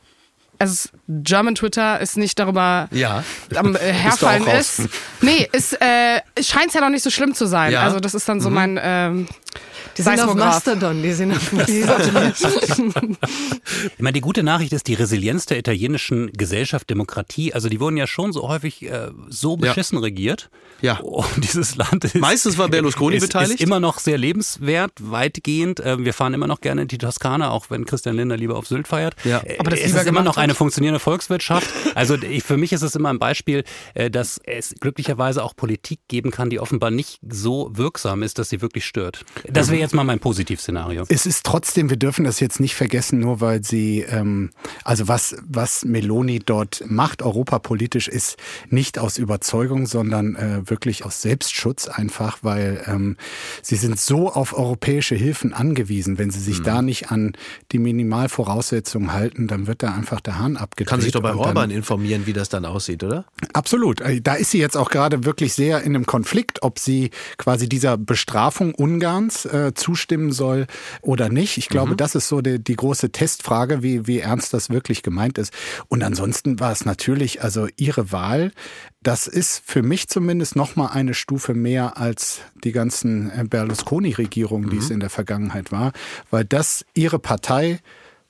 [0.60, 3.24] as German Twitter ist nicht darüber ja.
[3.56, 4.82] am äh, Herfallen ist.
[5.22, 7.72] Nee, es äh, scheint ja noch nicht so schlimm zu sein.
[7.72, 7.84] Ja.
[7.84, 8.56] Also das ist dann so mhm.
[8.56, 9.28] mein ähm,
[10.00, 10.34] Die sind auf.
[10.34, 11.84] Mastodon, die sind auf die
[13.88, 17.54] Ich meine, die gute Nachricht ist die Resilienz der italienischen Gesellschaft, Demokratie.
[17.54, 19.68] Also die wurden ja schon so häufig äh, so Ja.
[19.74, 20.50] beschissen regiert.
[20.82, 21.00] Ja.
[21.00, 23.56] Und dieses Land ist, Meistens war Berlusconi ist, beteiligt.
[23.60, 25.82] Ist immer noch sehr lebenswert, weitgehend.
[25.84, 28.68] Ähm, Wir fahren immer noch gerne in die Toskana, auch wenn Christian Lindner lieber auf
[28.68, 29.16] Sylt feiert.
[29.26, 29.42] Ja.
[29.44, 31.70] Äh, Aber das es ist immer noch eine funktionierende Volkswirtschaft.
[31.96, 33.64] Also ich, für mich ist es immer ein Beispiel,
[33.96, 38.50] äh, dass es glücklicherweise auch Politik geben kann, die offenbar nicht so wirksam ist, dass
[38.50, 39.26] sie wirklich stört.
[39.48, 41.06] Das wäre jetzt mal mein Positivszenario.
[41.10, 44.52] Es ist trotzdem, wir dürfen das jetzt nicht vergessen, nur weil sie, ähm,
[44.84, 48.38] also was, was Meloni dort macht, europapolitisch, ist
[48.70, 53.18] nicht aus Überzeugung, sondern äh, wirklich aus Selbstschutz einfach, weil ähm,
[53.62, 56.18] sie sind so auf europäische Hilfen angewiesen.
[56.18, 57.34] Wenn sie sich da nicht an
[57.72, 60.90] die Minimalvoraussetzungen halten, dann wird da einfach der Hahn abgedreht.
[60.90, 63.26] Kann sich doch bei Orban informieren, wie das dann aussieht, oder?
[63.54, 64.02] Absolut.
[64.02, 67.70] Äh, Da ist sie jetzt auch gerade wirklich sehr in einem Konflikt, ob sie quasi
[67.70, 70.68] dieser Bestrafung Ungarns äh, zustimmen soll
[71.02, 71.58] oder nicht.
[71.58, 75.38] Ich glaube, das ist so die, die große Testfrage, wie, wie ernst das wirklich gemeint
[75.38, 75.54] ist.
[75.88, 78.52] Und ansonsten war es natürlich, also ihre Wahl,
[79.02, 84.70] das ist für mich zumindest noch mal eine Stufe mehr als die ganzen äh, Berlusconi-Regierungen,
[84.70, 85.94] die es in der Vergangenheit war,
[86.30, 87.80] weil das ihre Partei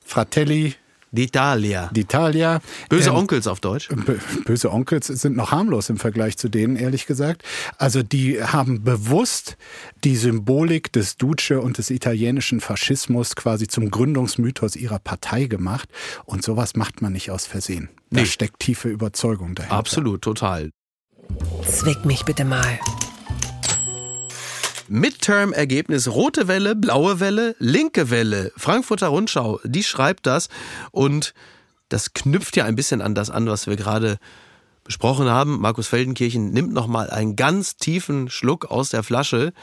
[0.06, 0.76] Fratelli
[1.12, 1.92] D'Italia.
[1.92, 3.90] d'Italia Böse ähm, Onkels auf Deutsch.
[3.90, 7.44] Bö- Böse Onkels sind noch harmlos im Vergleich zu denen, ehrlich gesagt.
[7.78, 9.58] Also die haben bewusst
[10.04, 15.90] die Symbolik des Duce und des italienischen Faschismus quasi zum Gründungsmythos ihrer Partei gemacht.
[16.26, 17.90] Und sowas macht man nicht aus Versehen.
[18.12, 18.26] Da Nee.
[18.28, 19.76] steckt tiefe Überzeugung dahinter.
[19.76, 20.70] Absolut, total.
[21.68, 22.80] Zwick mich bitte mal.
[24.90, 28.52] Midterm-Ergebnis rote Welle, blaue Welle, linke Welle.
[28.58, 30.50] Frankfurter Rundschau, die schreibt das
[30.92, 31.34] und
[31.90, 34.18] das knüpft ja ein bisschen an das an, was wir gerade
[34.84, 35.60] besprochen haben.
[35.60, 39.54] Markus Feldenkirchen nimmt noch mal einen ganz tiefen Schluck aus der Flasche,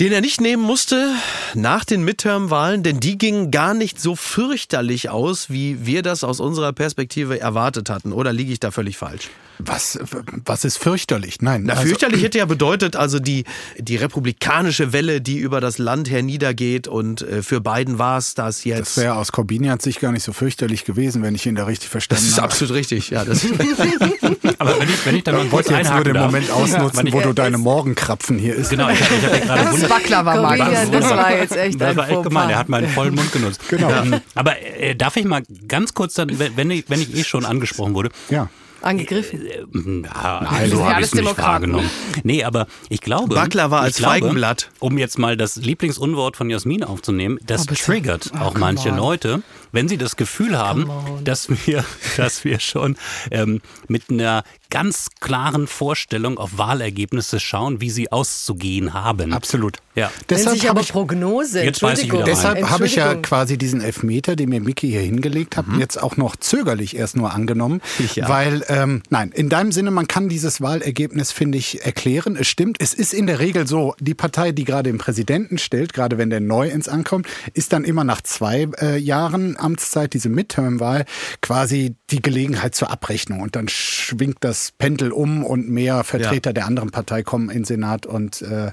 [0.00, 1.12] den er nicht nehmen musste
[1.54, 6.40] nach den Midterm-Wahlen, denn die gingen gar nicht so fürchterlich aus, wie wir das aus
[6.40, 8.12] unserer Perspektive erwartet hatten.
[8.12, 9.28] Oder liege ich da völlig falsch?
[9.60, 9.98] Was,
[10.44, 11.42] was ist fürchterlich?
[11.42, 11.64] Nein.
[11.64, 13.44] Na, also- fürchterlich hätte ja bedeutet, also die,
[13.78, 18.56] die republikanische Welle, die über das Land herniedergeht und äh, für Biden war es das
[18.58, 18.96] Das jetzt.
[18.96, 22.22] wäre aus Corbinians Sicht gar nicht so fürchterlich gewesen, wenn ich ihn da richtig verstanden
[22.24, 22.46] das ist habe.
[22.48, 23.24] absolut richtig, ja.
[23.24, 23.44] Das,
[24.58, 26.26] Aber wenn ich, wenn ich da Ich wollte jetzt nur den darf.
[26.26, 28.70] Moment ausnutzen, ich- wo du deine Morgenkrapfen hier isst.
[28.70, 30.90] Genau, ich habe ich hab ja gerade Baklava mag Corinna, ich.
[30.90, 33.60] das war jetzt echt Das ein war echt gemein, er hat meinen vollen Mund genutzt.
[33.68, 33.90] Genau.
[33.90, 37.24] Ähm, Aber äh, darf ich mal ganz kurz dann, wenn- wenn ich, wenn ich eh
[37.24, 38.48] schon angesprochen wurde, Ja.
[38.82, 39.40] Angegriffen.
[39.44, 41.90] ja, wir so sind ja habe alles ich es nicht wahrgenommen.
[42.22, 43.34] Nee, aber ich glaube.
[43.34, 44.70] Baklava als glaube, Feigenblatt.
[44.78, 48.96] Um jetzt mal das Lieblingsunwort von Jasmin aufzunehmen, das Oh, triggert Oh, auch manche on.
[48.96, 50.90] Leute, wenn sie das Gefühl haben,
[51.24, 51.84] dass wir,
[52.16, 52.96] dass wir schon
[53.30, 59.32] ähm, mit einer ganz klaren Vorstellung auf Wahlergebnisse schauen, wie sie auszugehen haben.
[59.32, 59.78] Absolut.
[59.94, 60.10] Ja.
[60.28, 61.64] Deshalb sich habe aber ich Prognose.
[61.64, 65.00] Jetzt weiß ich wieder Deshalb habe ich ja quasi diesen Elfmeter, den mir Mickey hier
[65.00, 67.80] hingelegt hat, jetzt auch noch zögerlich erst nur angenommen.
[68.14, 68.28] Ja.
[68.28, 72.36] Weil, ähm, nein, in deinem Sinne, man kann dieses Wahlergebnis, finde ich, erklären.
[72.36, 75.92] Es stimmt, es ist in der Regel so, die Partei, die gerade den Präsidenten stellt,
[75.92, 80.28] gerade wenn der neu ins Ankommt, ist dann immer nach zwei äh, Jahren Amtszeit, diese
[80.28, 81.04] Midterm-Wahl,
[81.40, 83.40] quasi die Gelegenheit zur Abrechnung.
[83.40, 88.06] Und dann schwingt das Pendel um und mehr Vertreter der anderen Partei kommen in Senat
[88.06, 88.72] und äh,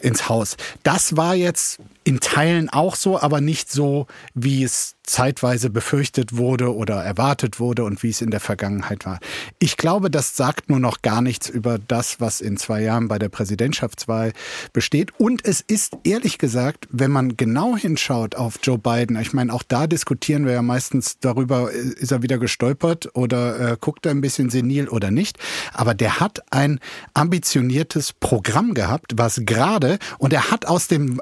[0.00, 0.56] ins Haus.
[0.82, 6.74] Das war jetzt in Teilen auch so, aber nicht so, wie es zeitweise befürchtet wurde
[6.74, 9.20] oder erwartet wurde und wie es in der Vergangenheit war.
[9.58, 13.18] Ich glaube, das sagt nur noch gar nichts über das, was in zwei Jahren bei
[13.18, 14.32] der Präsidentschaftswahl
[14.72, 15.12] besteht.
[15.18, 19.62] Und es ist ehrlich gesagt, wenn man genau hinschaut auf Joe Biden, ich meine, auch
[19.62, 24.22] da diskutieren wir ja meistens darüber, ist er wieder gestolpert oder äh, guckt er ein
[24.22, 25.38] bisschen senil oder nicht.
[25.74, 26.80] Aber der hat ein
[27.12, 31.20] ambitioniertes Programm gehabt, was gerade, und er hat aus dem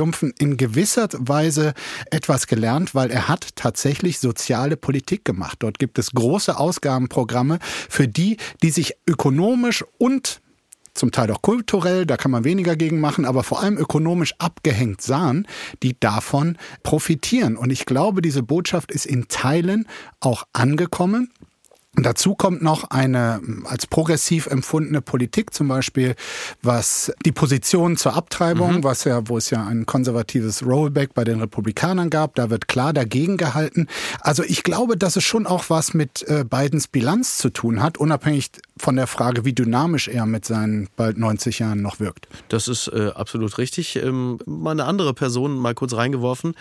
[0.00, 1.74] Trump-Triumphen in gewisser Weise
[2.10, 5.56] etwas gelernt, weil er hat tatsächlich soziale Politik gemacht.
[5.60, 7.58] Dort gibt es große Ausgabenprogramme
[7.88, 10.40] für die, die sich ökonomisch und
[10.92, 15.00] zum Teil auch kulturell, da kann man weniger gegen machen, aber vor allem ökonomisch abgehängt
[15.00, 15.46] sahen,
[15.84, 17.56] die davon profitieren.
[17.56, 19.86] Und ich glaube, diese Botschaft ist in Teilen
[20.18, 21.30] auch angekommen.
[21.96, 26.14] Und dazu kommt noch eine als progressiv empfundene Politik, zum Beispiel
[26.62, 31.40] was die Position zur Abtreibung, was ja, wo es ja ein konservatives Rollback bei den
[31.40, 33.88] Republikanern gab, da wird klar dagegen gehalten.
[34.20, 37.98] Also ich glaube, dass es schon auch was mit äh, Bidens Bilanz zu tun hat,
[37.98, 42.28] unabhängig von der Frage, wie dynamisch er mit seinen bald 90 Jahren noch wirkt.
[42.48, 43.96] Das ist äh, absolut richtig.
[43.96, 46.54] Ähm, mal eine andere Person mal kurz reingeworfen.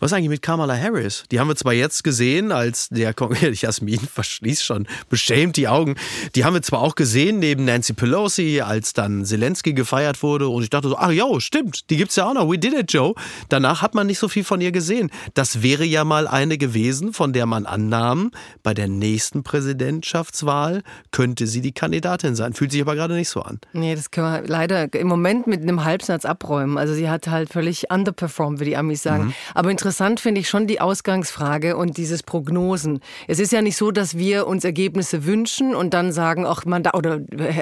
[0.00, 1.24] Was eigentlich mit Kamala Harris?
[1.30, 3.14] Die haben wir zwar jetzt gesehen, als der
[3.52, 5.96] Jasmin verschließt schon beschämt die Augen.
[6.34, 10.48] Die haben wir zwar auch gesehen neben Nancy Pelosi, als dann Zelensky gefeiert wurde.
[10.48, 12.50] Und ich dachte so, ach ja, stimmt, die gibt's ja auch noch.
[12.50, 13.14] We did it, Joe.
[13.50, 15.10] Danach hat man nicht so viel von ihr gesehen.
[15.34, 18.30] Das wäre ja mal eine gewesen, von der man annahm,
[18.62, 22.52] bei der nächsten Präsidentschaftswahl könnte sie die Kandidatin sein.
[22.52, 23.60] Fühlt sich aber gerade nicht so an.
[23.72, 26.78] Nee, das können wir leider im Moment mit einem Halbsatz abräumen.
[26.78, 29.26] Also sie hat halt völlig underperformed, wie die Amis sagen.
[29.26, 29.34] Mhm.
[29.54, 33.00] Aber interessant finde ich schon die Ausgangsfrage und dieses Prognosen.
[33.28, 36.82] Es ist ja nicht so, dass wir uns Ergebnisse wünschen und dann sagen, ach man
[36.82, 37.20] da oder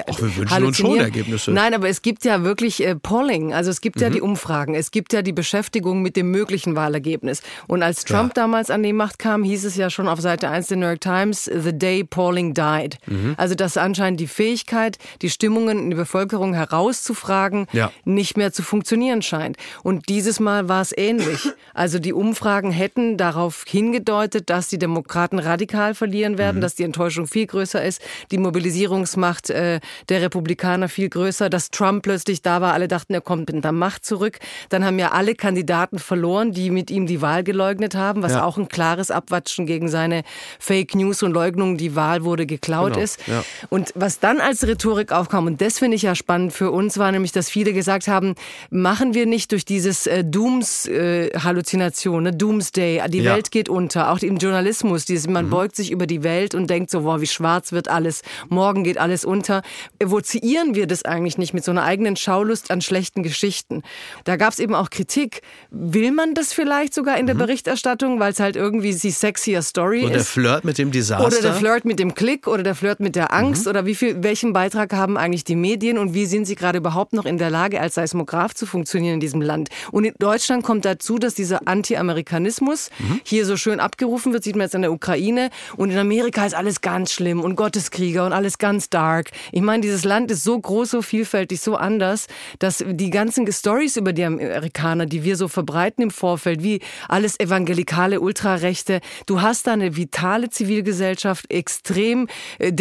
[0.09, 1.51] ach, wir wünschen uns schon Ergebnisse.
[1.51, 4.03] Nein, aber es gibt ja wirklich äh, Polling, also es gibt mhm.
[4.03, 7.41] ja die Umfragen, es gibt ja die Beschäftigung mit dem möglichen Wahlergebnis.
[7.67, 8.43] Und als Trump ja.
[8.43, 11.01] damals an die Macht kam, hieß es ja schon auf Seite 1 der New York
[11.01, 12.97] Times, the day polling died.
[13.07, 13.35] Mhm.
[13.37, 17.91] Also dass anscheinend die Fähigkeit, die Stimmungen in der Bevölkerung herauszufragen, ja.
[18.05, 19.57] nicht mehr zu funktionieren scheint.
[19.83, 21.49] Und dieses Mal war es ähnlich.
[21.73, 26.61] Also die Umfragen hätten darauf hingedeutet, dass die Demokraten radikal verlieren werden, mhm.
[26.61, 32.03] dass die Enttäuschung viel größer ist, die Mobilisierungsmacht äh, der Republikaner viel größer, dass Trump
[32.03, 34.39] plötzlich da war, alle dachten, er kommt mit der Macht zurück.
[34.69, 38.43] Dann haben ja alle Kandidaten verloren, die mit ihm die Wahl geleugnet haben, was ja.
[38.43, 40.23] auch ein klares Abwatschen gegen seine
[40.59, 43.03] Fake News und Leugnungen, die Wahl wurde geklaut genau.
[43.03, 43.19] ist.
[43.27, 43.43] Ja.
[43.69, 47.11] Und was dann als Rhetorik aufkam, und das finde ich ja spannend für uns, war
[47.11, 48.35] nämlich, dass viele gesagt haben,
[48.71, 52.37] machen wir nicht durch dieses äh, Dooms-Halluzination, äh, ne?
[52.37, 53.35] Doomsday, die ja.
[53.35, 55.49] Welt geht unter, auch im Journalismus, dieses, man mhm.
[55.51, 58.97] beugt sich über die Welt und denkt so, wow, wie schwarz wird alles, morgen geht
[58.97, 59.61] alles unter.
[59.99, 63.83] Evozieren wir das eigentlich nicht mit so einer eigenen Schaulust an schlechten Geschichten?
[64.23, 65.41] Da gab es eben auch Kritik.
[65.69, 67.39] Will man das vielleicht sogar in der mhm.
[67.39, 70.15] Berichterstattung, weil es halt irgendwie die sexier Story oder ist?
[70.15, 71.27] der Flirt mit dem Desaster.
[71.27, 73.58] Oder der Flirt mit dem Klick oder der Flirt mit der Angst mhm.
[73.67, 77.13] Oder wie viel, welchen Beitrag haben eigentlich die Medien und wie sind sie gerade überhaupt
[77.13, 79.69] noch in der Lage, als Seismograph zu funktionieren in diesem Land?
[79.91, 83.21] Und in Deutschland kommt dazu, dass dieser Anti-Amerikanismus mhm.
[83.23, 86.53] hier so schön abgerufen wird, sieht man jetzt in der Ukraine und in Amerika ist
[86.55, 89.31] alles ganz schlimm und Gotteskrieger und alles ganz dark.
[89.51, 92.27] Ich meine, dieses Land ist so groß, so vielfältig, so anders,
[92.59, 97.39] dass die ganzen Stories über die Amerikaner, die wir so verbreiten im Vorfeld, wie alles
[97.39, 102.27] evangelikale Ultrarechte, du hast da eine vitale Zivilgesellschaft, extrem
[102.59, 102.71] äh,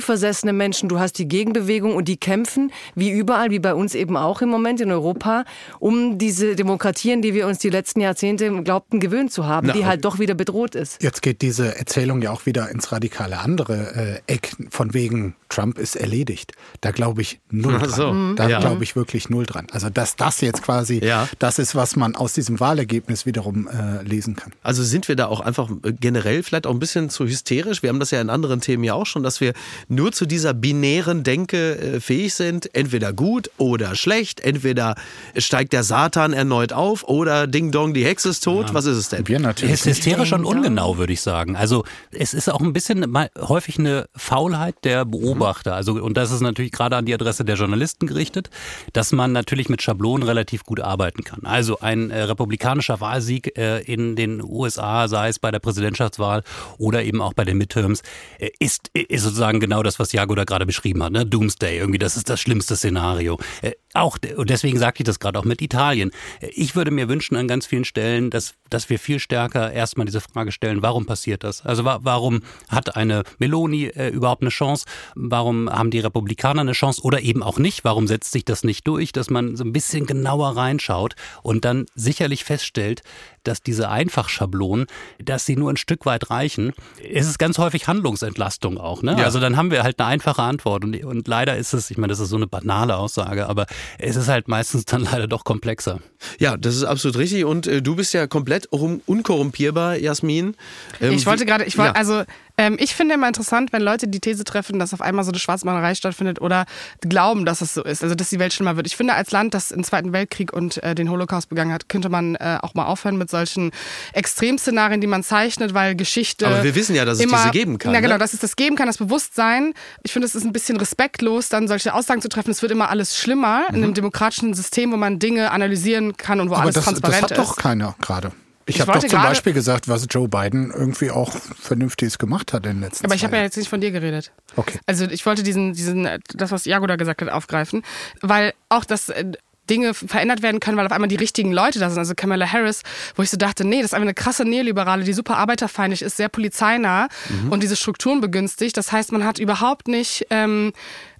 [0.00, 4.16] demokratieversessene Menschen, du hast die Gegenbewegung und die kämpfen, wie überall, wie bei uns eben
[4.16, 5.44] auch im Moment in Europa,
[5.78, 9.84] um diese Demokratien, die wir uns die letzten Jahrzehnte glaubten gewöhnt zu haben, Na, die
[9.84, 11.02] halt doch wieder bedroht ist.
[11.02, 15.78] Jetzt geht diese Erzählung ja auch wieder ins radikale andere äh, Eck, von wegen Trump
[15.78, 16.52] ist erledigt.
[16.80, 17.90] Da glaube ich null dran.
[17.90, 18.34] So.
[18.34, 18.60] Da ja.
[18.60, 19.66] glaube ich wirklich null dran.
[19.72, 21.28] Also dass das jetzt quasi ja.
[21.38, 24.52] das ist, was man aus diesem Wahlergebnis wiederum äh, lesen kann.
[24.62, 27.82] Also sind wir da auch einfach generell vielleicht auch ein bisschen zu hysterisch?
[27.82, 29.52] Wir haben das ja in anderen Themen ja auch schon, dass wir
[29.90, 34.94] nur zu dieser binären Denke äh, fähig sind, entweder gut oder schlecht, entweder
[35.36, 38.68] steigt der Satan erneut auf oder Ding Dong, die Hexe ist tot.
[38.68, 38.74] Ja.
[38.74, 39.26] Was ist es denn?
[39.26, 39.74] Wir natürlich.
[39.74, 41.56] Es ist hysterisch und ungenau, würde ich sagen.
[41.56, 43.06] Also es ist auch ein bisschen
[43.38, 45.74] häufig eine Faulheit der Beobachter.
[45.74, 48.50] Also und das ist natürlich gerade an die Adresse der Journalisten gerichtet,
[48.92, 51.40] dass man natürlich mit Schablonen relativ gut arbeiten kann.
[51.44, 56.42] Also ein äh, republikanischer Wahlsieg äh, in den USA, sei es bei der Präsidentschaftswahl
[56.78, 58.02] oder eben auch bei den Midterms,
[58.38, 61.12] äh, ist, ist sozusagen genau das, was Jago da gerade beschrieben hat.
[61.12, 61.26] Ne?
[61.26, 63.38] Doomsday, irgendwie, das ist das schlimmste Szenario.
[63.62, 66.10] Äh, auch, und deswegen sagte ich das gerade auch mit Italien.
[66.40, 70.20] Ich würde mir wünschen an ganz vielen Stellen, dass, dass wir viel stärker erstmal diese
[70.20, 71.64] Frage stellen, warum passiert das?
[71.66, 74.86] Also wa warum hat eine Meloni äh, überhaupt eine Chance?
[75.16, 77.84] Warum haben die Republikaner eine Chance oder eben auch nicht?
[77.84, 81.86] Warum setzt sich das nicht durch, dass man so ein bisschen genauer reinschaut und dann
[81.94, 83.02] sicherlich feststellt,
[83.44, 84.86] dass diese Einfachschablonen,
[85.18, 86.72] dass sie nur ein Stück weit reichen.
[87.02, 89.02] Es ist ganz häufig Handlungsentlastung auch.
[89.02, 89.16] Ne?
[89.18, 89.24] Ja.
[89.24, 92.10] Also dann haben wir halt eine einfache Antwort und, und leider ist es, ich meine,
[92.10, 93.66] das ist so eine banale Aussage, aber
[93.98, 96.00] es ist halt meistens dann leider doch komplexer.
[96.38, 100.56] Ja, das ist absolut richtig und äh, du bist ja komplett unkorrumpierbar, Jasmin.
[101.00, 101.96] Ähm, ich wollte gerade, ich wollte, ja.
[101.96, 102.24] also
[102.60, 105.38] ähm, ich finde immer interessant, wenn Leute die These treffen, dass auf einmal so eine
[105.38, 106.66] Schwarzmalerei stattfindet oder
[107.00, 108.86] glauben, dass es so ist, also dass die Welt schlimmer wird.
[108.86, 112.10] Ich finde, als Land, das den Zweiten Weltkrieg und äh, den Holocaust begangen hat, könnte
[112.10, 113.70] man äh, auch mal aufhören mit solchen
[114.12, 116.46] Extremszenarien, die man zeichnet, weil Geschichte.
[116.46, 117.94] Aber wir wissen ja, dass es immer, diese geben kann.
[117.94, 118.18] Ja, genau, ne?
[118.18, 119.72] dass es das geben kann, das Bewusstsein.
[120.02, 122.50] Ich finde, es ist ein bisschen respektlos, dann solche Aussagen zu treffen.
[122.50, 123.76] Es wird immer alles schlimmer mhm.
[123.76, 127.22] in einem demokratischen System, wo man Dinge analysieren kann und wo Aber alles das, transparent
[127.22, 127.30] ist.
[127.30, 127.56] Das hat ist.
[127.56, 128.32] doch keiner gerade.
[128.70, 132.72] Ich, habe doch zum Beispiel gesagt, was Joe Biden irgendwie auch Vernünftiges gemacht hat in
[132.72, 134.32] den letzten Aber ich habe ja jetzt nicht von dir geredet.
[134.56, 134.78] Okay.
[134.86, 137.82] Also ich wollte diesen, diesen, das, was Jago da gesagt hat, aufgreifen,
[138.20, 139.32] weil auch das äh,
[139.70, 141.98] Dinge verändert werden können, weil auf einmal die richtigen Leute da sind.
[141.98, 142.82] Also Kamala Harris,
[143.14, 146.16] wo ich so dachte, nee, das ist einfach eine krasse Neoliberale, die super arbeiterfeindlich ist,
[146.16, 147.52] sehr polizeinah mhm.
[147.52, 148.76] und diese Strukturen begünstigt.
[148.76, 150.72] Das heißt, man hat überhaupt nicht, ähm,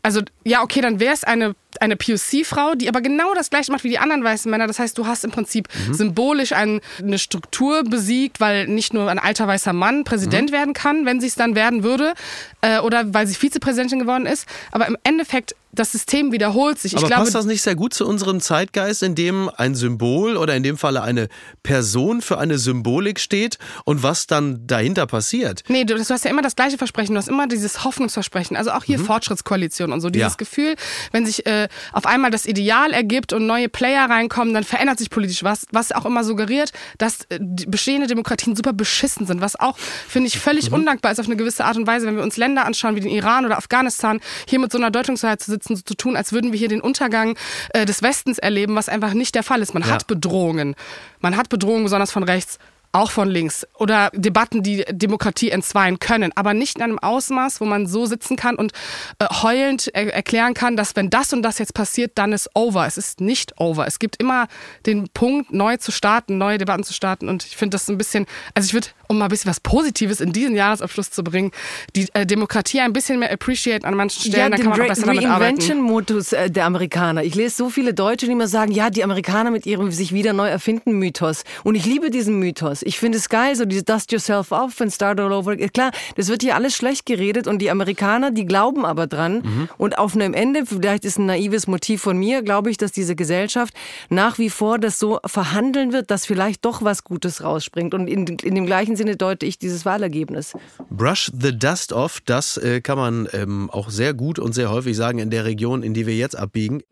[0.03, 3.85] also ja, okay, dann wäre es eine eine POC-Frau, die aber genau das gleiche macht
[3.85, 4.67] wie die anderen weißen Männer.
[4.67, 5.95] Das heißt, du hast im Prinzip Mhm.
[5.95, 10.55] symbolisch ein, eine Struktur besiegt, weil nicht nur ein alter weißer Mann Präsident Mhm.
[10.55, 12.15] werden kann, wenn sie es dann werden würde,
[12.61, 14.47] äh, oder weil sie Vizepräsidentin geworden ist.
[14.73, 16.97] Aber im Endeffekt, das System wiederholt sich.
[16.97, 20.55] Aber glaube, passt das nicht sehr gut zu unserem Zeitgeist, in dem ein Symbol oder
[20.57, 21.29] in dem Falle eine
[21.63, 25.63] Person für eine Symbolik steht und was dann dahinter passiert?
[25.69, 28.57] Nee, du, du hast ja immer das gleiche Versprechen, du hast immer dieses Hoffnungsversprechen.
[28.57, 30.09] Also auch hier Fortschrittskoalition und so.
[30.11, 30.31] Dieses Mhm.
[30.31, 30.37] Ja.
[30.37, 30.75] Gefühl,
[31.13, 35.11] wenn sich äh, auf einmal das Ideal ergibt und neue Player reinkommen, dann verändert sich
[35.11, 39.41] politisch was, was auch immer suggeriert, dass äh, bestehende Demokratien super beschissen sind.
[39.41, 40.77] Was auch, finde ich, völlig Mhm.
[40.77, 43.11] undankbar ist auf eine gewisse Art und Weise, wenn wir uns Länder anschauen wie den
[43.11, 46.53] Iran oder Afghanistan, hier mit so einer Deutungshoheit zu sitzen, so zu tun, als würden
[46.53, 47.37] wir hier den Untergang
[47.75, 49.75] äh, des Westens erleben, was einfach nicht der Fall ist.
[49.75, 49.91] Man Ja.
[49.91, 50.75] hat Bedrohungen.
[51.21, 52.59] Man hat Bedrohungen besonders von rechts
[52.93, 57.65] auch von links oder Debatten, die Demokratie entzweien können, aber nicht in einem Ausmaß, wo
[57.65, 58.73] man so sitzen kann und
[59.21, 62.87] äh, heulend er erklären kann, dass wenn das und das jetzt passiert, dann ist over.
[62.89, 63.87] Es ist nicht over.
[63.87, 64.49] Es gibt immer
[64.87, 67.99] den Punkt, neu zu starten, neue Debatten zu starten und ich finde das so ein
[67.99, 71.51] bisschen, also ich würde, um mal ein bisschen was Positives in diesen Jahresabschluss zu bringen,
[71.97, 74.81] die äh, Demokratie ein bisschen mehr appreciate an manchen Stellen, Ja, dann den kann man
[74.81, 75.43] auch Re besser damit arbeiten.
[75.43, 77.25] Reinvention-Modus äh, der Amerikaner.
[77.25, 80.33] Ich lese so viele Deutsche, die immer sagen, ja, die Amerikaner mit ihrem sich wieder
[80.33, 81.43] neu erfinden Mythos.
[81.65, 82.83] Und ich liebe diesen Mythos.
[82.83, 85.57] Ich finde es geil, so dieses Dust yourself off and start all over.
[85.57, 89.43] Klar, das wird hier alles schlecht geredet und die Amerikaner, die glauben aber dran.
[89.43, 89.69] Mhm.
[89.77, 93.17] Und auf einem Ende, vielleicht ist ein naives Motiv von mir, glaube ich, dass diese
[93.17, 93.75] Gesellschaft
[94.09, 97.93] nach wie vor das so verhandeln wird, dass vielleicht doch was Gutes rausspringt.
[97.93, 100.53] Und in, in dem gleichen Sinne deute ich dieses Wahlergebnis.
[100.91, 104.95] Brush the dust off, das äh, kann man ähm, auch sehr gut und sehr häufig
[104.95, 106.83] sagen in der Region, in die wir jetzt abbiegen.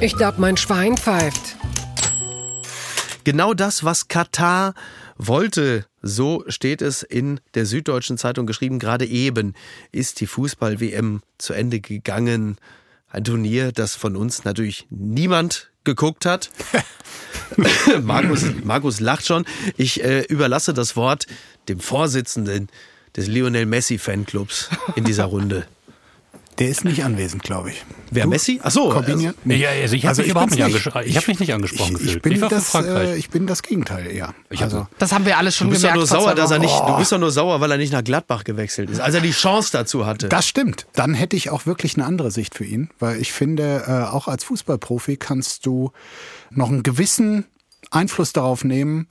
[0.00, 1.54] Ich glaub, mein Schwein pfeift.
[3.22, 4.74] Genau das, was Katar
[5.16, 8.80] wollte, so steht es in der Süddeutschen Zeitung geschrieben.
[8.80, 9.54] Gerade eben
[9.92, 12.56] ist die Fußball-WM zu Ende gegangen.
[13.06, 16.50] Ein Turnier, das von uns natürlich niemand geguckt hat.
[18.02, 19.44] Markus, Markus lacht schon.
[19.76, 21.26] Ich äh, überlasse das Wort
[21.68, 22.68] dem Vorsitzenden
[23.16, 25.66] des Lionel Messi Fanclubs in dieser Runde.
[26.58, 27.84] Der ist nicht anwesend, glaube ich.
[28.12, 28.60] Wer Messi?
[28.62, 29.34] Ach so, Corbinian?
[29.44, 31.02] Nee, ja, also ich habe mich überhaupt nicht angesprochen.
[31.06, 32.22] Ich habe mich nicht angesprochen ich, ich gefühlt.
[32.22, 34.34] bin ich war das, äh, ich bin das Gegenteil eher.
[34.60, 36.10] also, Das haben wir alle schon Du bist doch gemerkt.
[36.12, 36.72] nur sauer, dass er nicht.
[36.86, 39.32] Du bist doch nur sauer, weil er nicht nach Gladbach gewechselt ist, als er die
[39.32, 40.28] Chance dazu hatte.
[40.28, 40.86] Das stimmt.
[40.92, 44.28] Dann hätte ich auch wirklich eine andere Sicht für ihn, weil ich finde, äh, auch
[44.28, 45.90] als Fußballprofi kannst du
[46.50, 47.46] noch einen gewissen
[47.94, 49.06] Einfluss darauf nehmen,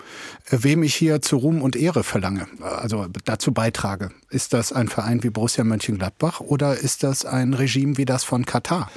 [0.49, 4.11] äh, wem ich hier zu Ruhm und Ehre verlange, also dazu beitrage.
[4.29, 8.45] Ist das ein Verein wie Borussia Mönchengladbach oder ist das ein Regime wie das von
[8.45, 8.91] Katar?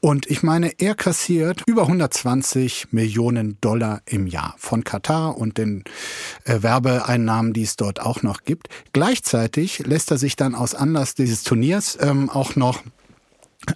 [0.00, 5.84] Und ich meine, er kassiert über 120 Millionen Dollar im Jahr von Katar und den
[6.44, 8.68] äh, Werbeeinnahmen, die es dort auch noch gibt.
[8.92, 12.82] Gleichzeitig lässt er sich dann aus Anlass dieses Turniers ähm, auch noch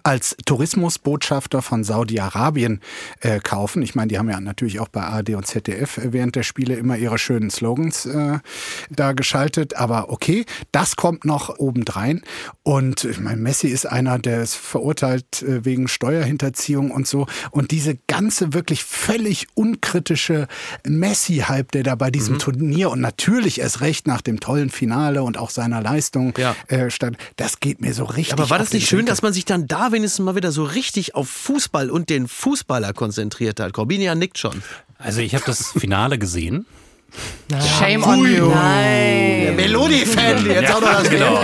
[0.03, 2.81] als Tourismusbotschafter von Saudi-Arabien
[3.21, 3.83] äh, kaufen.
[3.83, 6.97] Ich meine, die haben ja natürlich auch bei ARD und ZDF während der Spiele immer
[6.97, 8.39] ihre schönen Slogans äh,
[8.91, 9.77] da geschaltet.
[9.77, 12.23] Aber okay, das kommt noch obendrein.
[12.63, 17.27] Und ich meine, Messi ist einer, der ist verurteilt äh, wegen Steuerhinterziehung und so.
[17.51, 20.49] Und diese ganze wirklich völlig unkritische
[20.87, 25.39] Messi-Hype, der da bei diesem Turnier und natürlich erst recht nach dem tollen Finale und
[25.39, 26.55] auch seiner Leistung Ja.
[26.69, 28.33] äh, stand, das geht mir so richtig.
[28.33, 29.13] Aber war das nicht schön, Senkel.
[29.13, 32.93] dass man sich dann da wenigstens mal wieder so richtig auf Fußball und den Fußballer
[32.93, 33.73] konzentriert hat?
[33.73, 34.63] Corbinian nickt schon.
[34.99, 36.67] Also ich habe das Finale gesehen.
[37.79, 38.49] Shame on you.
[38.49, 39.57] Nein.
[39.57, 41.43] Melodie-Fan, jetzt auch noch das genau,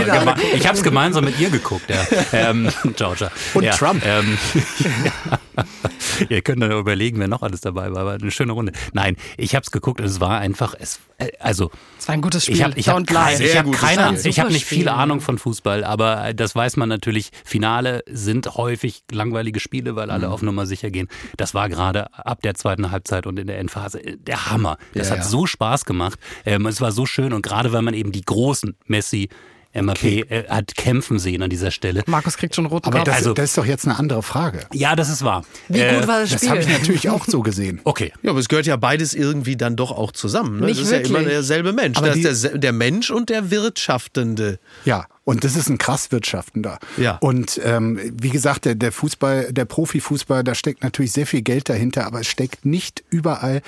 [0.55, 2.05] ich habe es gemeinsam mit ihr geguckt, ja.
[2.33, 3.31] ähm, Georgia.
[3.55, 4.05] Und ja, Trump.
[4.05, 4.37] Ähm,
[6.29, 8.73] Ihr könnt dann überlegen, wer noch alles dabei war, aber eine schöne Runde.
[8.93, 12.23] Nein, ich habe es geguckt und es war einfach, es, äh, also Es war ein
[12.23, 12.57] gutes Spiel.
[12.57, 14.89] ich habe ich hab ich hab keine, ich habe nicht viel.
[14.89, 17.31] Ahnung von Fußball, aber das weiß man natürlich.
[17.45, 20.13] Finale sind häufig langweilige Spiele, weil Mhm.
[20.13, 21.09] alle auf Nummer sicher gehen.
[21.37, 24.77] Das war gerade ab der zweiten Halbzeit und in der Endphase äh, der Hammer.
[24.95, 25.29] Das Ja, hat ja.
[25.29, 26.19] so Spaß gemacht.
[26.45, 29.29] Ähm, es war so schön und gerade weil man eben die großen Messi
[29.75, 32.03] MAP äh, hat kämpfen sehen an dieser Stelle.
[32.07, 33.07] Markus kriegt schon roten Aber Kopf.
[33.07, 34.61] das, Also- das ist doch jetzt eine andere Frage.
[34.73, 35.45] Ja, das ist wahr.
[35.69, 36.51] Wie Äh, gut war das Das Spiel?
[36.51, 37.81] habe ich natürlich auch so gesehen.
[37.85, 38.13] Okay.
[38.23, 40.61] Ja, aber es gehört ja beides irgendwie dann doch auch zusammen.
[40.61, 40.67] Ne?
[40.67, 41.29] Nicht das ist ja immer wirklich.
[41.29, 41.97] derselbe Mensch.
[41.99, 44.59] Aber das ist der, der Mensch und der Wirtschaftende.
[44.85, 46.79] Ja, und das ist ein krass Wirtschaftender.
[46.99, 47.17] Ja.
[47.21, 51.69] Und ähm, wie gesagt, der, der Fußball, der Profifußball, da steckt natürlich sehr viel Geld
[51.69, 53.63] dahinter, aber es steckt nicht überall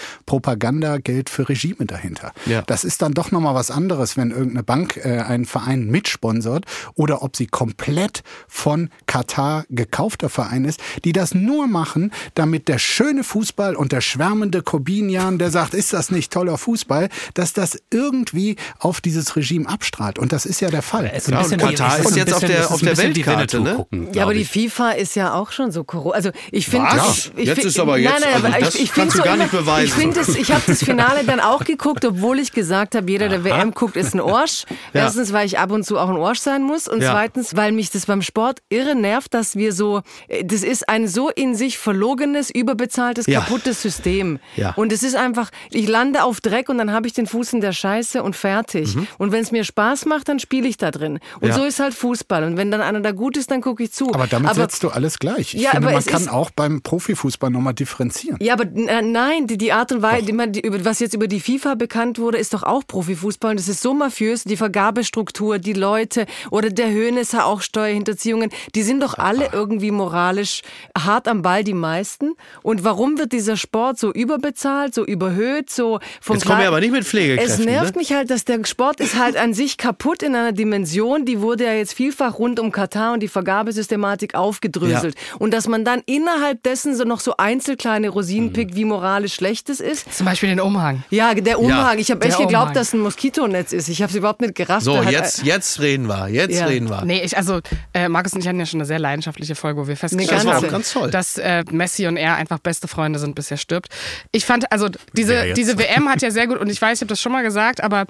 [0.46, 2.32] Propagandageld für Regime dahinter.
[2.46, 2.62] Ja.
[2.62, 7.22] Das ist dann doch nochmal was anderes, wenn irgendeine Bank äh, einen Verein mitsponsert oder
[7.22, 13.24] ob sie komplett von Katar gekaufter Verein ist, die das nur machen, damit der schöne
[13.24, 18.56] Fußball und der schwärmende Corbinian, der sagt, ist das nicht toller Fußball, dass das irgendwie
[18.78, 20.18] auf dieses Regime abstrahlt.
[20.18, 21.10] Und das ist ja der Fall.
[21.14, 23.74] Es ist ein und Katar ist jetzt auf der, auf der Weltkarte, ne?
[23.76, 24.44] Gucken, Ja, aber die.
[24.44, 26.14] FIFA ist ja auch schon so korrupt.
[26.14, 28.82] Also ich finde, ich, ich Jetzt find- ist aber jetzt- nein, nein, also das ich,
[28.84, 29.86] ich kannst du gar nicht beweisen.
[29.86, 33.44] Ich finde ich habe das Finale dann auch geguckt, obwohl ich gesagt habe, jeder, der
[33.44, 34.64] WM guckt, ist ein Orsch.
[34.92, 35.02] Ja.
[35.02, 37.12] Erstens, weil ich ab und zu auch ein Orsch sein muss und Ja.
[37.12, 41.08] zweitens, weil mich das beim Sport irre nervt, dass wir so, äh, das ist ein
[41.08, 43.40] so in sich verlogenes, überbezahltes, Ja.
[43.40, 44.38] kaputtes System.
[44.56, 44.72] Ja.
[44.76, 47.60] Und es ist einfach, ich lande auf Dreck und dann habe ich den Fuß in
[47.60, 48.96] der Scheiße und fertig.
[49.18, 51.20] Und wenn es mir Spaß macht, dann spiele ich da drin.
[51.40, 51.52] Und Mhm.
[51.54, 52.44] So ist halt Fußball.
[52.44, 54.12] Und wenn dann einer da gut ist, dann gucke ich zu.
[54.12, 55.54] Aber damit setzt du alles gleich.
[55.54, 58.36] Ich Ja, finde, aber man es kann auch beim Profifußball nochmal differenzieren.
[58.40, 61.28] Ja, aber äh, nein, die, die Art und Weise, die man, die, was jetzt über
[61.28, 63.52] die FIFA bekannt wurde, ist doch auch Profifußball.
[63.52, 68.82] Und das ist so mafiös, die Vergabestruktur, die Leute oder der Höhnesser auch Steuerhinterziehungen, die
[68.82, 70.62] sind doch alle irgendwie moralisch
[70.96, 72.34] hart am Ball, die meisten.
[72.62, 76.80] Und warum wird dieser Sport so überbezahlt, so überhöht, so vom Jetzt kommen wir aber
[76.80, 77.60] nicht mit Pflegekräften.
[77.60, 78.00] Es nervt ne?
[78.00, 81.64] mich halt, dass der Sport ist halt an sich kaputt in einer Dimension, die wurde
[81.64, 85.14] ja jetzt vielfach rund um Katar und die Vergabesystematik aufgedröselt.
[85.38, 89.68] Und dass man dann innerhalb dessen so noch so einzelkleine Rosinen pickt, wie moralisch schlecht
[89.70, 90.12] es ist.
[90.14, 91.02] Zum Beispiel den Umhang.
[91.10, 91.98] Ja, der Umhang.
[91.98, 93.88] Ich habe echt geglaubt, dass ein Moskitonetz ist.
[93.88, 94.84] Ich habe es überhaupt nicht gerafft.
[94.84, 96.28] So, hat- jetzt, jetzt reden wir.
[96.28, 96.66] Jetzt Ja.
[96.66, 97.04] reden wir.
[97.04, 97.60] Nee, ich, also
[97.94, 100.52] äh, Markus und ich hatten ja schon eine sehr leidenschaftliche Folge, wo wir festgestellt auch
[100.54, 101.10] haben, ganz toll.
[101.10, 103.88] dass äh, Messi und er einfach beste Freunde sind, bis er stirbt.
[104.32, 105.56] Ich fand, also diese, jetzt?
[105.56, 107.82] diese WM hat ja sehr gut, und ich weiß, ich habe das schon mal gesagt,
[107.82, 108.06] aber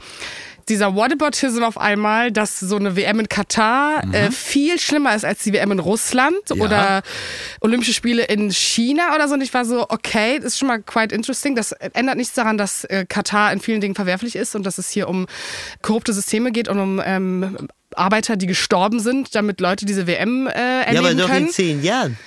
[0.69, 5.43] dieser Whataboutism auf einmal, dass so eine WM in Katar äh, viel schlimmer ist als
[5.45, 6.57] die WM in Russland Ja.
[6.65, 7.03] oder
[7.61, 9.35] Olympische Spiele in China oder so.
[9.35, 11.55] Und ich war so, okay, das ist schon mal quite interesting.
[11.55, 14.91] Das ändert nichts daran, dass äh, Katar in vielen Dingen verwerflich ist und dass es
[14.91, 15.27] hier um
[15.83, 20.83] korrupte Systeme geht und um ähm, Arbeiter, die gestorben sind, damit Leute diese WM äh,
[20.83, 21.49] erleben können.
[21.51, 22.19] zehn Jahren.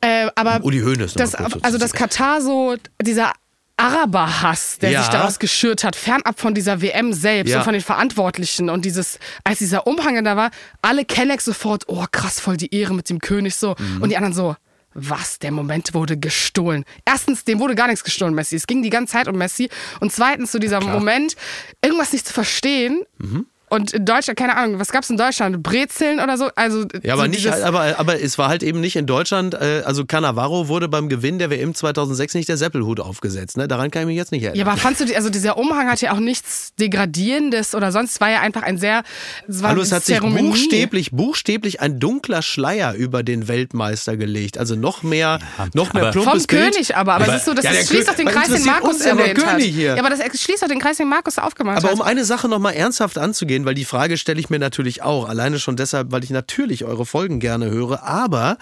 [0.00, 3.32] Äh, aber Uli Hoeneß das, also dazu das Katar so, dieser
[3.78, 5.02] Araberhass, der Ja.
[5.02, 7.58] sich daraus geschürt hat, fernab von dieser WM selbst Ja.
[7.58, 10.50] und von den Verantwortlichen und dieses, als dieser Umhang da war,
[10.82, 14.02] alle Kennex sofort, oh krass, voll die Ehre mit dem König so Mhm.
[14.02, 14.56] und die anderen so,
[14.94, 16.84] was, der Moment wurde gestohlen.
[17.04, 18.56] Erstens, dem wurde gar nichts gestohlen, Messi.
[18.56, 19.68] Es ging die ganze Zeit um Messi.
[20.00, 21.36] Und zweitens, so dieser Moment,
[21.84, 23.02] irgendwas nicht zu verstehen.
[23.18, 23.46] Mhm.
[23.70, 25.62] Und in Deutschland, keine Ahnung, was gab's in Deutschland?
[25.62, 26.48] Brezeln oder so?
[26.56, 29.54] Also, Ja, aber so nicht, dieses- aber, aber es war halt eben nicht in Deutschland,
[29.54, 33.68] äh, also Cannavaro wurde beim Gewinn der WM 2006 nicht der Seppelhut aufgesetzt, ne?
[33.68, 34.58] Daran kann ich mich jetzt nicht erinnern.
[34.66, 38.12] Ja, aber fandst du, die- also dieser Umhang hat ja auch nichts Degradierendes oder sonst,
[38.12, 39.02] es war ja einfach ein sehr,
[39.48, 40.48] es war Hallo, es hat sich Zeremonie.
[40.50, 44.58] buchstäblich, buchstäblich ein dunkler Schleier über den Weltmeister gelegt.
[44.58, 45.38] Also noch mehr,
[45.74, 46.72] noch mehr aber- plumpes Vom Bild.
[46.74, 48.64] König aber, aber, Aber- es ist so, das Ja, schließt auf den was Kreis, den
[48.64, 49.56] Markus erwähnt hat.
[49.56, 49.94] König hier?
[49.96, 51.94] Ja, aber das schließt auf den Kreis, den Markus aufgemacht Aber hat.
[51.94, 55.58] um eine Sache nochmal ernsthaft anzugehen, weil die Frage stelle ich mir natürlich auch, alleine
[55.58, 58.58] schon deshalb, weil ich natürlich eure Folgen gerne höre, aber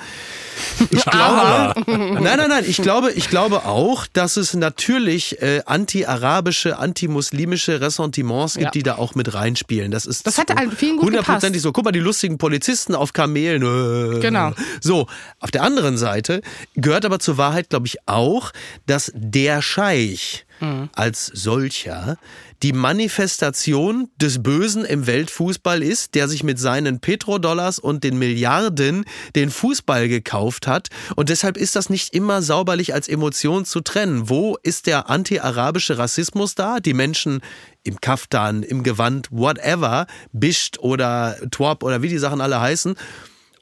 [0.91, 6.79] ich glaube, nein, nein, nein, ich glaube, ich glaube auch, dass es natürlich äh, anti-arabische,
[6.79, 8.71] anti-muslimische Ressentiments gibt, Ja.
[8.71, 9.91] die da auch mit reinspielen.
[9.91, 11.73] Das ist Das hat vielen gut hundertprozentig so.
[11.73, 13.63] Guck mal, die lustigen Polizisten auf Kamelen.
[13.63, 14.53] äh, Genau.
[14.81, 15.07] So,
[15.41, 16.41] auf der anderen Seite
[16.75, 18.53] gehört aber zur Wahrheit, glaube ich, auch,
[18.87, 20.45] dass der Scheich
[20.95, 22.17] als solcher
[22.63, 29.05] die Manifestation des Bösen im Weltfußball ist, der sich mit seinen Petrodollars und den Milliarden
[29.35, 30.89] den Fußball gekauft hat.
[31.17, 34.29] Und deshalb ist das nicht immer sauberlich als Emotion zu trennen.
[34.29, 36.81] Wo ist der anti-arabische Rassismus da?
[36.81, 37.41] Die Menschen
[37.83, 42.97] im Kaftan, im Gewand, whatever, Bischt oder Twerp oder wie die Sachen alle heißen.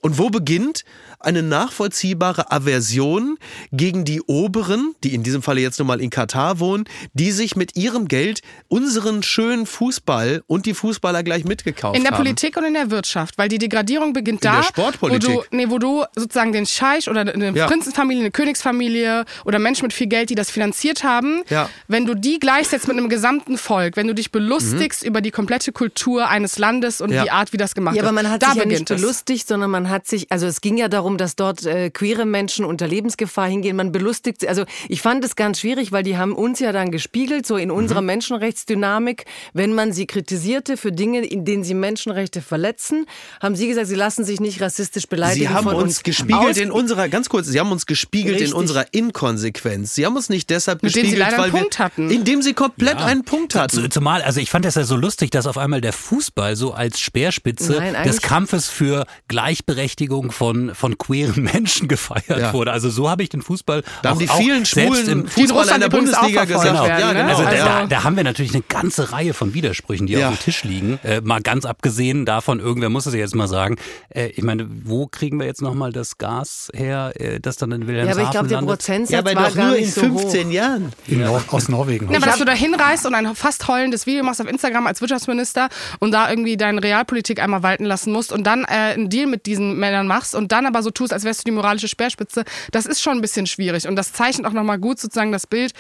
[0.01, 0.85] Und wo beginnt
[1.25, 3.39] eine nachvollziehbare Aversion
[3.73, 7.57] gegen die Oberen, die in diesem Falle jetzt nun mal in Katar wohnen, die sich
[7.57, 12.19] mit ihrem Geld unseren schönen Fußball und die Fußballer gleich mitgekauft in der haben?
[12.23, 15.29] Politik und in der Wirtschaft, weil die Degradierung beginnt In da, der Sportpolitik.
[15.31, 17.67] Wo, du, nee, wo du sozusagen den Scheich oder eine Ja.
[17.67, 21.69] Prinzenfamilie, eine Königsfamilie oder Menschen mit viel Geld, die das finanziert haben, Ja.
[21.89, 25.73] wenn du die gleichsetzt mit einem gesamten Volk, wenn du dich belustigst über die komplette
[25.73, 27.17] Kultur eines Landes und Mhm.
[27.17, 27.23] Ja.
[27.25, 29.01] die Art, wie das gemacht Ja, aber wird, man hat da sich ja nicht es.
[29.01, 32.65] belustigt, sondern man hat sich, also es ging ja darum, dass dort äh, queere Menschen
[32.65, 33.77] unter Lebensgefahr hingehen.
[33.77, 34.49] Man belustigt sie.
[34.49, 37.71] Also ich fand es ganz schwierig, weil die haben uns ja dann gespiegelt, so in
[37.71, 38.07] unserer Mhm.
[38.07, 43.07] Menschenrechtsdynamik, wenn man sie kritisierte für Dinge, in denen sie Menschenrechte verletzen,
[43.43, 46.03] haben sie gesagt, sie lassen sich nicht rassistisch beleidigen Sie haben von uns uns.
[46.03, 48.51] gespiegelt Aus- in unserer, ganz kurz, Sie haben uns gespiegelt Richtig.
[48.51, 49.95] in unserer Inkonsequenz.
[49.95, 52.11] Sie haben uns nicht deshalb Mit dem Sie gespiegelt, leider einen weil Punkt wir, hatten.
[52.11, 53.91] indem Sie komplett einen Punkt hatten.
[53.91, 57.01] Zumal, also ich fand das ja so lustig, dass auf einmal der Fußball so als
[57.01, 62.53] Speerspitze Nein, des Kampfes für Gleichberechtigung von, von queeren Menschen gefeiert Ja.
[62.53, 62.73] wurde.
[62.73, 65.27] Also so habe ich den Fußball Da haben auch, die auch vielen selbst schwulen im,
[65.37, 66.65] Die in der auch Bundesliga gesagt.
[66.65, 67.15] werden, Ja, ne?
[67.15, 67.29] genau.
[67.29, 70.29] also, Also- da, da haben wir natürlich eine ganze Reihe von Widersprüchen, die Ja.
[70.31, 70.99] auf dem Tisch liegen.
[71.05, 73.77] Äh, mal ganz abgesehen davon, irgendwer muss es jetzt mal sagen.
[74.09, 77.83] Äh, ich meine, wo kriegen wir jetzt nochmal das Gas her, äh, das dann in
[77.83, 78.79] Ja, Wilhelmshaven aber ich glaube, der landet?
[78.79, 80.53] Prozentsatz ja, aber war doch gar nur in so 15 hoch.
[80.53, 80.93] Jahren.
[81.07, 82.11] In Nor aus Norwegen.
[82.11, 85.01] Ja, aber dass du da hinreist und ein fast heulendes Video machst auf Instagram als
[85.01, 85.69] Wirtschaftsminister
[86.01, 89.47] und da irgendwie deine Realpolitik einmal walten lassen musst und dann äh, einen Deal mit
[89.47, 92.87] diesen Männern machst und dann aber so tust, als wärst du die moralische Speerspitze, das
[92.87, 93.87] ist schon ein bisschen schwierig.
[93.87, 95.73] Und das zeichnet auch nochmal gut sozusagen das Bild,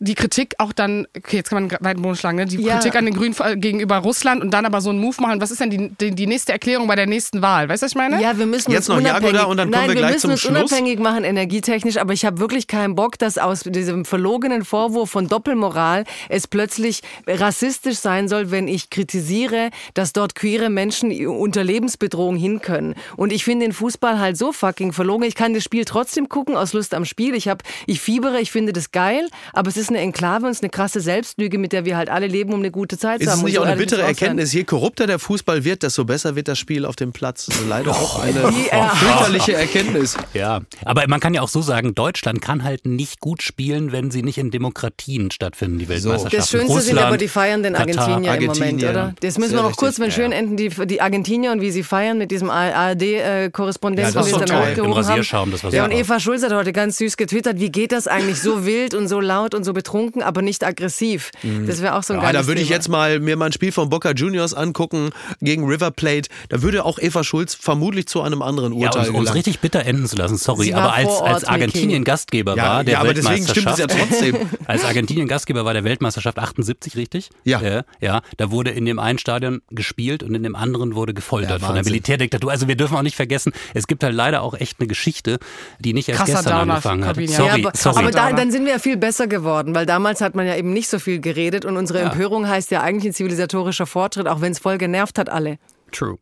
[0.00, 2.46] die Kritik auch dann, okay, jetzt kann man einen weiten Boden schlagen, ne?
[2.46, 2.74] die Ja.
[2.74, 5.40] Kritik an den Grünen gegenüber Russland und dann aber so einen Move machen.
[5.40, 7.68] Was ist denn die, die, die nächste Erklärung bei der nächsten Wahl?
[7.68, 8.22] Weißt du, was ich meine?
[8.22, 10.30] Ja, wir müssen Jetzt uns noch unabhängig, und dann kommen nein, wir gleich müssen zum
[10.32, 10.56] uns Schluss.
[10.56, 15.26] unabhängig machen energietechnisch, aber ich habe wirklich keinen Bock, dass aus diesem verlogenen Vorwurf von
[15.26, 22.36] Doppelmoral es plötzlich rassistisch sein soll, wenn ich kritisiere, dass dort queere Menschen unter Lebensbedrohung
[22.36, 22.94] hin können.
[23.16, 25.26] Und ich finde den Fußball halt so fucking verlogen.
[25.26, 27.34] Ich kann das Spiel trotzdem gucken aus Lust am Spiel.
[27.34, 30.58] Ich habe, ich fiebere, ich finde das geil, aber es ist eine Enklave und es
[30.58, 33.26] ist eine krasse Selbstlüge, mit der wir halt alle leben, um eine gute Zeit Ist
[33.26, 33.38] zu haben.
[33.38, 34.02] es Und nicht auch eine bittere.
[34.02, 34.52] Erkenntnis?
[34.52, 37.48] Je korrupter der Fußball wird, desto besser wird das Spiel auf dem Platz.
[37.50, 38.40] Also leider auch eine
[38.72, 38.88] Ja.
[38.94, 40.16] fürchterliche Erkenntnis.
[40.34, 44.10] Ja, aber man kann ja auch so sagen, Deutschland kann halt nicht gut spielen, wenn
[44.10, 46.36] sie nicht in Demokratien stattfinden, die Weltmeisterschaften.
[46.36, 49.14] Das Schönste sind Russland, aber die feiernden Katar, Argentinier im Moment, oder?
[49.20, 49.78] Das müssen Sehr wir noch richtig.
[49.78, 50.38] kurz, wenn Ja, schön ja.
[50.38, 54.46] enden, die, die Argentinier und wie sie feiern mit diesem ARD-Korrespondenz, Ja, das ist wir
[54.46, 54.58] dann toll.
[54.58, 55.04] Im hochgehoben haben.
[55.04, 58.06] Rasierschaum, das war Ja, und Eva Schulz hat heute ganz süß getwittert, wie geht das
[58.06, 61.30] eigentlich so wild und so laut und so betrunken, aber nicht aggressiv.
[61.66, 62.22] Das wäre auch so ein Mhm.
[62.24, 65.10] Ja, geiles da würde ich jetzt mal mir mal ein Spiel von Boca Juniors angucken
[65.40, 66.28] gegen River Plate.
[66.48, 69.34] Da würde auch Eva Schulz vermutlich zu einem anderen Ja, Urteil uns, uns gelangen.
[69.36, 70.72] richtig bitter enden zu lassen, sorry.
[70.74, 72.02] Aber als, als Argentinien.
[72.04, 74.34] Gastgeber Ja, war, der ja, aber deswegen stimmt es ja Weltmeisterschaft.
[74.34, 74.48] trotzdem.
[74.66, 77.30] Als Argentinien Gastgeber war der Weltmeisterschaft 78, richtig?
[77.44, 77.60] Ja.
[77.60, 81.60] Äh, ja, da wurde in dem einen Stadion gespielt und in dem anderen wurde gefoltert
[81.60, 81.84] Ja, von der.
[81.84, 82.50] Militärdiktatur.
[82.50, 85.38] Also wir dürfen auch nicht vergessen, es gibt halt leider auch echt eine Geschichte,
[85.78, 87.16] die nicht erst Krasser gestern Downer, angefangen hat.
[87.18, 87.26] Ja.
[87.28, 87.98] Sorry, ja, aber, sorry.
[87.98, 90.72] aber da, dann sind wir ja viel besser geworden, weil damals hat man ja eben
[90.72, 94.52] nicht so viel geredet und unsere Empörung heißt ja eigentlich ein zivilisatorischer Fortschritt, auch wenn
[94.52, 95.58] es voll genervt hat alle.
[95.92, 96.18] True.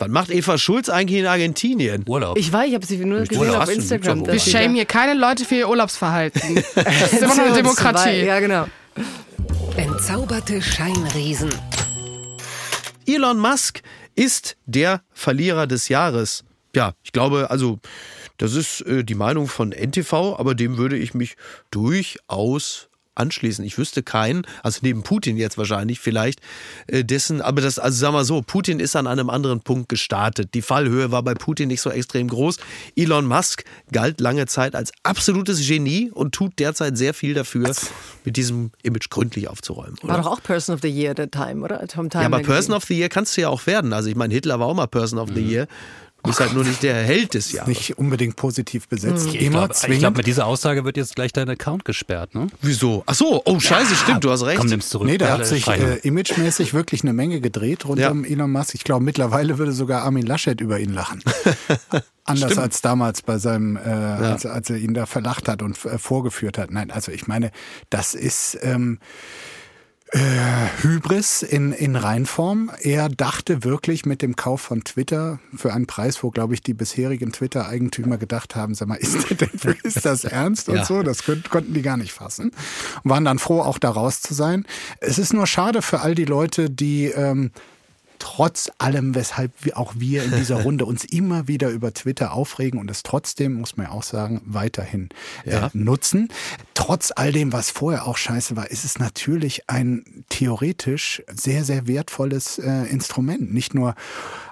[0.00, 2.04] Was macht Eva Schulz eigentlich in Argentinien?
[2.06, 2.38] Urlaub.
[2.38, 4.26] Ich weiß, ich habe sie nur gesehen Urlaub auf Instagram.
[4.26, 6.62] Wir shamen hier keine Leute für ihr Urlaubsverhalten.
[6.74, 8.24] Das ist immer noch eine Demokratie.
[8.24, 8.66] Ja, genau.
[9.76, 11.50] Entzauberte Scheinriesen.
[13.06, 13.80] Elon Musk
[14.14, 16.44] ist der Verlierer des Jahres.
[16.76, 17.80] Ja, ich glaube, also
[18.38, 21.36] das ist äh, die Meinung von NTV, aber dem würde ich mich
[21.70, 23.64] durchaus anschließen.
[23.64, 26.40] Ich wüsste keinen, also neben Putin jetzt wahrscheinlich vielleicht
[26.86, 30.54] äh, dessen, aber das, also sagen wir so, Putin ist an einem anderen Punkt gestartet.
[30.54, 32.58] Die Fallhöhe war bei Putin nicht so extrem groß.
[32.96, 37.74] Elon Musk galt lange Zeit als absolutes Genie und tut derzeit sehr viel dafür,
[38.24, 39.96] mit diesem Image gründlich aufzuräumen.
[40.02, 40.14] Oder?
[40.14, 41.86] War doch auch Person of the Year at the Time, oder?
[41.88, 42.42] Tom Time Ja, aber.
[42.42, 43.92] Person of the Year kannst du ja auch werden.
[43.92, 45.66] Also ich meine, Hitler war auch mal Person of the Year.
[46.28, 47.68] Du bist halt nur nicht der Held des Jahres.
[47.68, 49.28] Nicht unbedingt positiv besetzt.
[49.28, 50.00] ich Immer glaube, zwingend.
[50.00, 52.48] glaub, mit dieser Aussage wird jetzt gleich dein Account gesperrt, ne?
[52.60, 53.02] Wieso?
[53.06, 54.58] Ach so, oh scheiße, stimmt, du hast recht.
[54.58, 55.06] Komm, nimm's zurück.
[55.08, 58.10] Nee, da Ja, hat sich äh, imagemäßig wirklich eine Menge gedreht rund Ja.
[58.10, 58.74] um Elon Musk.
[58.74, 61.22] Ich glaube, mittlerweile würde sogar Armin Laschet über ihn lachen.
[62.24, 65.96] Anders als damals bei seinem, äh, als, als er ihn da verlacht hat und äh,
[65.96, 66.70] vorgeführt hat.
[66.70, 67.52] Nein, also ich meine,
[67.88, 68.98] das ist ähm,
[70.12, 70.18] äh,
[70.82, 72.70] Hybris in, in Reinform.
[72.80, 76.74] Er dachte wirklich mit dem Kauf von Twitter für einen Preis, wo, glaube ich, die
[76.74, 80.84] bisherigen Twitter-Eigentümer gedacht haben, sag mal, ist, das denn, ist das ernst und Ja.
[80.84, 81.02] so?
[81.02, 82.52] Das könnt, konnten die gar nicht fassen.
[83.02, 84.64] Und waren dann froh, auch da raus zu sein.
[85.00, 87.50] Es ist nur schade für all die Leute, die ähm,
[88.18, 92.78] trotz allem, weshalb wir auch wir in dieser Runde uns immer wieder über Twitter aufregen
[92.80, 95.08] und es trotzdem, muss man ja auch sagen, weiterhin
[95.44, 95.66] Ja.
[95.66, 96.28] äh, nutzen.
[96.74, 101.86] Trotz all dem, was vorher auch scheiße war, ist es natürlich ein theoretisch sehr, sehr
[101.86, 103.52] wertvolles äh, Instrument.
[103.52, 103.94] Nicht nur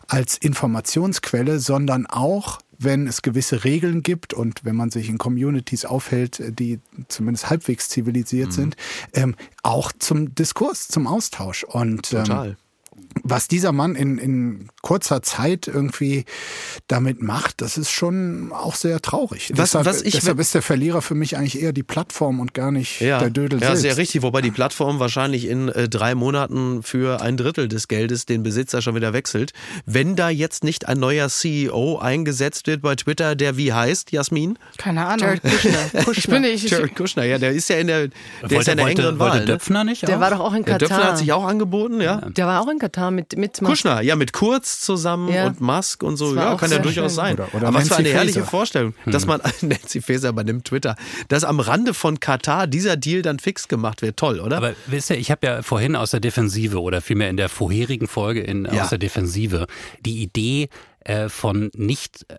[0.09, 5.85] als Informationsquelle, sondern auch wenn es gewisse Regeln gibt und wenn man sich in Communities
[5.87, 8.77] aufhält, die zumindest halbwegs zivilisiert sind,
[9.15, 11.65] ähm, auch zum Diskurs, zum Austausch.
[11.65, 12.57] Und ähm, Total.
[13.29, 16.25] Was dieser Mann in, in kurzer Zeit irgendwie
[16.87, 19.51] damit macht, das ist schon auch sehr traurig.
[19.51, 22.55] Was- deshalb was ich- deshalb ist der Verlierer für mich eigentlich eher die Plattform und
[22.55, 23.83] gar nicht Ja, der Dödel ja selbst.
[23.83, 24.23] sehr richtig.
[24.23, 28.81] Wobei die Plattform wahrscheinlich in äh, drei Monaten für ein Drittel des Geldes den Besitzer
[28.81, 29.53] schon wieder wechselt.
[29.87, 34.57] Wenn da jetzt nicht ein neuer CEO eingesetzt wird bei Twitter, der wie heißt, Jasmin?
[34.79, 35.21] Keine Ahnung.
[35.27, 36.07] Jared Kushner.
[36.17, 36.65] Ich bin nicht.
[36.65, 38.11] Ich, Jared Kushner, ja, der ist ja in der, der
[38.45, 39.41] ist ja wollte, in der wollte, engeren wollte Wahl.
[39.41, 39.47] Ne?
[39.47, 40.21] Döpfner nicht Der auch?
[40.21, 40.89] war doch auch in Der Katar.
[40.89, 42.21] Döpfner hat sich auch angeboten, ja.
[42.31, 43.71] Der war auch in Katar mit, mit Musk.
[43.71, 45.47] Kushner, ja, mit Kurz zusammen Ja.
[45.47, 47.17] und Musk und so, ja, kann ja durchaus schön.
[47.17, 47.35] sein.
[47.35, 48.45] Oder- oder Aber was für eine herrliche.
[48.45, 50.97] Vorstellung, dass man, Nancy Faeser übernimmt Twitter,
[51.29, 54.17] dass am Rande von Katar dieser Deal dann fix gemacht wird.
[54.17, 54.57] Toll, oder?
[54.57, 58.07] Aber wisst ihr, ich habe ja vorhin aus der Defensive oder vielmehr in der vorherigen
[58.09, 58.83] Folge in, Ja.
[58.85, 59.67] aus der Defensive
[60.05, 60.69] die Idee
[61.01, 62.35] äh, von nicht äh,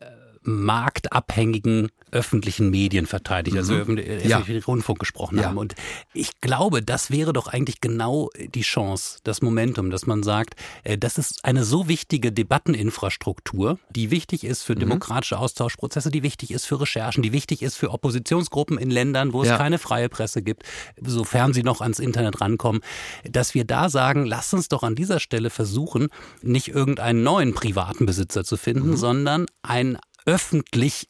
[0.47, 4.41] marktabhängigen öffentlichen Medien verteidigt, also öffentlichen Ja.
[4.65, 5.45] Rundfunk gesprochen Ja.
[5.47, 5.57] haben.
[5.57, 5.75] Und
[6.13, 10.97] ich glaube, das wäre doch eigentlich genau die Chance, das Momentum, dass man sagt, äh,
[10.97, 16.65] das ist eine so wichtige Debatteninfrastruktur, die wichtig ist für demokratische Austauschprozesse, die wichtig ist
[16.65, 19.57] für Recherchen, die wichtig ist für Oppositionsgruppen in Ländern, wo es Ja.
[19.57, 20.63] keine freie Presse gibt,
[21.01, 22.81] sofern sie noch ans Internet rankommen,
[23.29, 26.07] dass wir da sagen, lasst uns doch an dieser Stelle versuchen,
[26.41, 31.09] nicht irgendeinen neuen privaten Besitzer zu finden, sondern ein öffentlich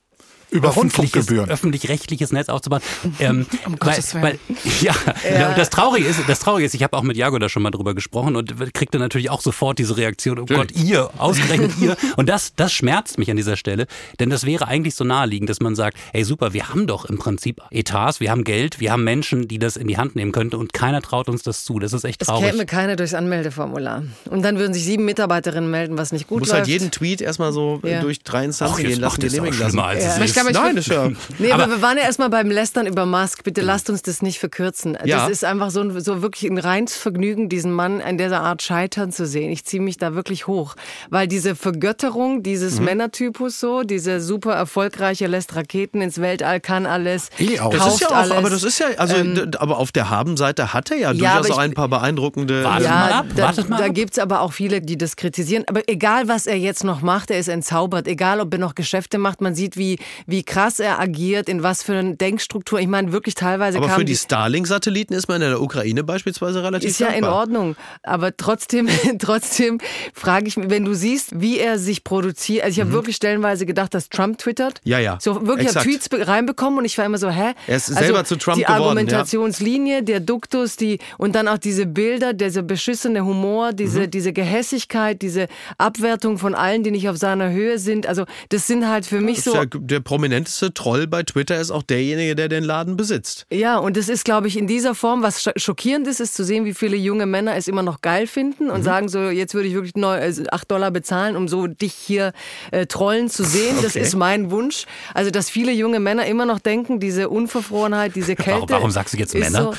[0.50, 1.50] Über Rundfunkgebühren.
[1.50, 2.82] öffentlich-rechtliches Netz aufzubauen.
[3.20, 4.24] Ähm, weil, Gottes Willen.
[4.24, 4.40] weil,
[4.82, 4.94] ja,
[5.30, 5.54] ja.
[5.54, 7.94] das Traurige ist, das Traurige ist, ich habe auch mit Jago da schon mal drüber
[7.94, 11.98] gesprochen und kriegte natürlich auch sofort diese Reaktion, oh Gott, ihr, ausgerechnet ihr.
[12.16, 13.88] Und das, das schmerzt mich an dieser Stelle,
[14.20, 17.18] denn das wäre eigentlich so naheliegend, dass man sagt, hey super, wir haben doch im
[17.18, 20.56] Prinzip Etats, wir haben Geld, wir haben Menschen, die das in die Hand nehmen könnten
[20.56, 21.80] und keiner traut uns das zu.
[21.80, 22.52] Das ist echt Es traurig.
[22.52, 24.04] käme keiner durchs Anmeldeformular.
[24.30, 26.60] Und dann würden sich sieben Mitarbeiterinnen melden, was nicht gut Muss läuft.
[26.60, 28.00] halt jeden Tweet erstmal so Ja.
[28.02, 29.72] durch drei Instanzen Ach, jetzt gehen lassen, es auch genehmigen lassen.
[29.72, 30.20] schlimmer, als es Ja.
[30.38, 30.42] Ist.
[30.42, 31.36] Aber ich glaube, ich Nein, ist ja.
[31.40, 33.44] Nee, aber, wir waren ja erstmal beim Lästern über Musk.
[33.44, 34.98] Bitte lasst uns das nicht verkürzen.
[35.06, 35.20] Ja.
[35.22, 38.62] Das ist einfach so, ein- so wirklich ein reines Vergnügen, diesen Mann in dieser Art
[38.62, 39.52] scheitern zu sehen.
[39.52, 40.76] Ich ziehe mich da wirklich hoch.
[41.10, 42.86] Weil diese Vergötterung dieses Mhm.
[42.86, 47.72] Männertypus so, diese super erfolgreiche, lässt Raketen ins Weltall, kann alles, Eh auch.
[47.72, 48.32] Das ist ja auch, alles.
[48.32, 51.40] aber das ist ja, also, d- aber auf der Habenseite hat er ja, Ja, aber
[51.42, 52.64] durchaus auch ich- ein paar beeindruckende.
[52.64, 53.94] Wartet mal Ja, ab, da, wartet mal da ab.
[53.94, 55.64] gibt's aber auch viele, die das kritisieren.
[55.68, 58.08] Aber egal, was er jetzt noch macht, er ist entzaubert.
[58.08, 61.82] Egal, ob er noch Geschäfte macht, man sieht, wie, wie krass er agiert, in was
[61.84, 62.80] für eine Denkstruktur.
[62.80, 66.90] Ich meine, wirklich teilweise aber für die Starlink-Satelliten ist man in der Ukraine beispielsweise relativ
[66.90, 67.36] ist ja in dankbar.
[67.40, 68.88] Ordnung, aber trotzdem,
[69.20, 69.80] trotzdem
[70.14, 72.64] frage ich mich, wenn du siehst, wie er sich produziert.
[72.64, 74.82] Also ich habe wirklich stellenweise gedacht, dass Trump twittert.
[74.86, 74.92] Mhm.
[74.92, 75.18] Ja, ja.
[75.22, 77.54] So wirklich habe Tweets be- reinbekommen und ich war immer so, hä?
[77.66, 78.84] Er ist selber zu Trump die geworden, ja.
[78.86, 84.12] Argumentationslinie, der Duktus, die und dann auch diese Bilder, dieser beschissene Humor, diese Mhm.
[84.12, 85.48] diese Gehässigkeit, diese
[85.78, 88.08] Abwertung von allen, die nicht auf seiner Höhe sind.
[88.08, 91.84] Also das sind halt für mich so ja, der prominenteste Troll bei Twitter ist auch
[91.84, 93.46] derjenige, der den Laden besitzt.
[93.52, 96.44] Ja, und das ist, glaube ich, in dieser Form, was scho- schockierend ist, ist zu
[96.44, 98.72] sehen, wie viele junge Männer es immer noch geil finden Mhm.
[98.72, 101.94] und sagen so, jetzt würde ich wirklich neu, äh, 8 Dollar bezahlen, um so dich
[101.94, 102.34] hier
[102.72, 103.76] äh, trollen zu sehen.
[103.84, 104.02] Das Okay.
[104.02, 104.86] ist mein Wunsch.
[105.14, 108.52] Also, dass viele junge Männer immer noch denken, diese Unverfrorenheit, diese Kälte.
[108.62, 109.62] Warum- warum sagst du jetzt Männer?
[109.62, 109.74] So,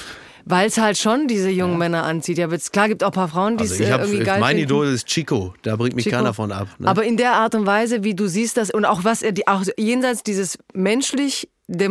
[0.48, 2.38] weil es halt schon diese jungen Männer anzieht.
[2.38, 4.56] Ja, aber klar gibt auch ein paar Frauen, die Also es äh, irgendwie geil mein
[4.56, 4.64] finden.
[4.64, 6.16] Idol ist Chico, da bringt mich Chico.
[6.16, 6.68] keiner von ab.
[6.78, 6.88] Ne?
[6.88, 9.46] Aber in der Art und Weise, wie du siehst das und auch was er die,
[9.46, 11.48] auch jenseits dieses menschlich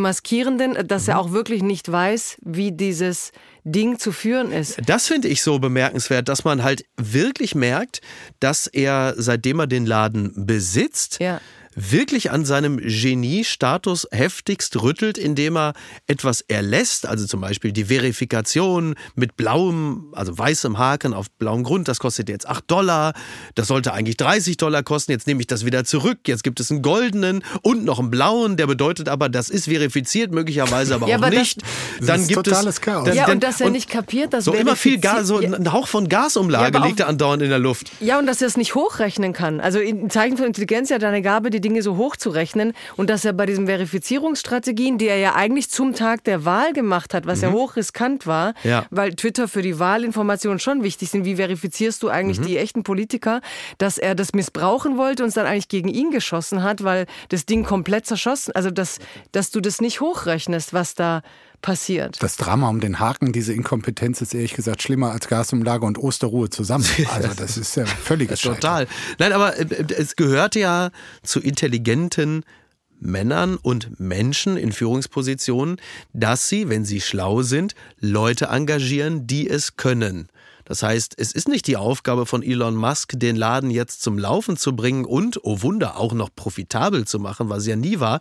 [0.08, 1.10] demaskierenden, dass Mhm.
[1.10, 3.32] er auch wirklich nicht weiß, wie dieses
[3.64, 4.78] Ding zu führen ist.
[4.86, 8.00] Das finde ich so bemerkenswert, dass man halt wirklich merkt,
[8.40, 11.40] dass er, seitdem er den Laden besitzt, Ja.
[11.80, 15.74] Wirklich an seinem Genie-Status heftigst rüttelt, indem er
[16.06, 21.88] etwas erlässt, also zum Beispiel die Verifikation mit blauem, also weißem Haken auf blauem Grund,
[21.88, 23.12] das kostet jetzt 8 Dollar,
[23.54, 26.70] das sollte eigentlich 30 Dollar kosten, jetzt nehme ich das wieder zurück, jetzt gibt es
[26.70, 31.16] einen goldenen und noch einen blauen, der bedeutet aber, das ist verifiziert, möglicherweise aber Ja,
[31.16, 31.62] auch aber das- nicht.
[31.98, 33.04] Das Dann ist gibt totales es, Chaos.
[33.06, 35.52] Dann, Ja, und dass er nicht kapiert, dass so immer viel Gas, so Ja.
[35.54, 37.90] ein Hauch von Gasumlage Ja, liegt auch- er andauernd in der Luft.
[38.00, 39.60] Ja, und dass er es nicht hochrechnen kann.
[39.60, 42.72] Also ein Zeichen von Intelligenz ja deine Gabe, die Dinge so hochzurechnen.
[42.96, 47.14] Und dass er bei diesen Verifizierungsstrategien, die er ja eigentlich zum Tag der Wahl gemacht
[47.14, 48.70] hat, was ja hochriskant war, Mhm.
[48.70, 48.86] Ja.
[48.90, 51.24] weil Twitter für die Wahlinformationen schon wichtig sind.
[51.24, 52.12] Wie verifizierst du Mhm.
[52.12, 53.40] eigentlich die echten Politiker,
[53.78, 57.46] dass er das missbrauchen wollte und es dann eigentlich gegen ihn geschossen hat, weil das
[57.46, 58.98] Ding komplett zerschossen, also dass,
[59.32, 61.22] dass du das nicht hochrechnest, was da
[61.62, 62.22] passiert.
[62.22, 66.50] Das Drama um den Haken, diese Inkompetenz ist ehrlich gesagt schlimmer als Gasumlage und Osterruhe
[66.50, 66.84] zusammen.
[67.10, 68.60] Also das ist ja völliges Scheitern.
[68.60, 68.86] Total.
[69.18, 70.90] Nein, aber äh, es gehört ja
[71.22, 72.44] zu intelligenten
[73.00, 75.80] Männern und Menschen in Führungspositionen,
[76.12, 80.28] dass sie, wenn sie schlau sind, Leute engagieren, die es können.
[80.64, 84.56] Das heißt, es ist nicht die Aufgabe von Elon Musk, den Laden jetzt zum Laufen
[84.56, 88.20] zu bringen und, oh Wunder, auch noch profitabel zu machen, was ja nie war,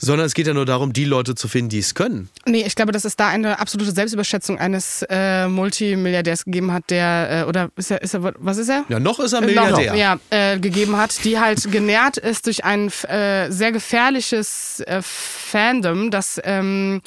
[0.00, 2.28] sondern es geht ja nur darum, die Leute zu finden, die es können.
[2.46, 7.42] Nee, ich glaube, dass es da eine absolute Selbstüberschätzung eines äh, Multimilliardärs gegeben hat, der,
[7.44, 8.84] äh, oder ist er, ist er, was ist er?
[8.88, 9.92] Ja, noch ist er Äh, Milliardär.
[9.92, 15.00] Noch, ja, äh, gegeben hat, die halt genährt ist durch ein äh, sehr gefährliches äh,
[15.02, 17.02] Fandom, das ähm,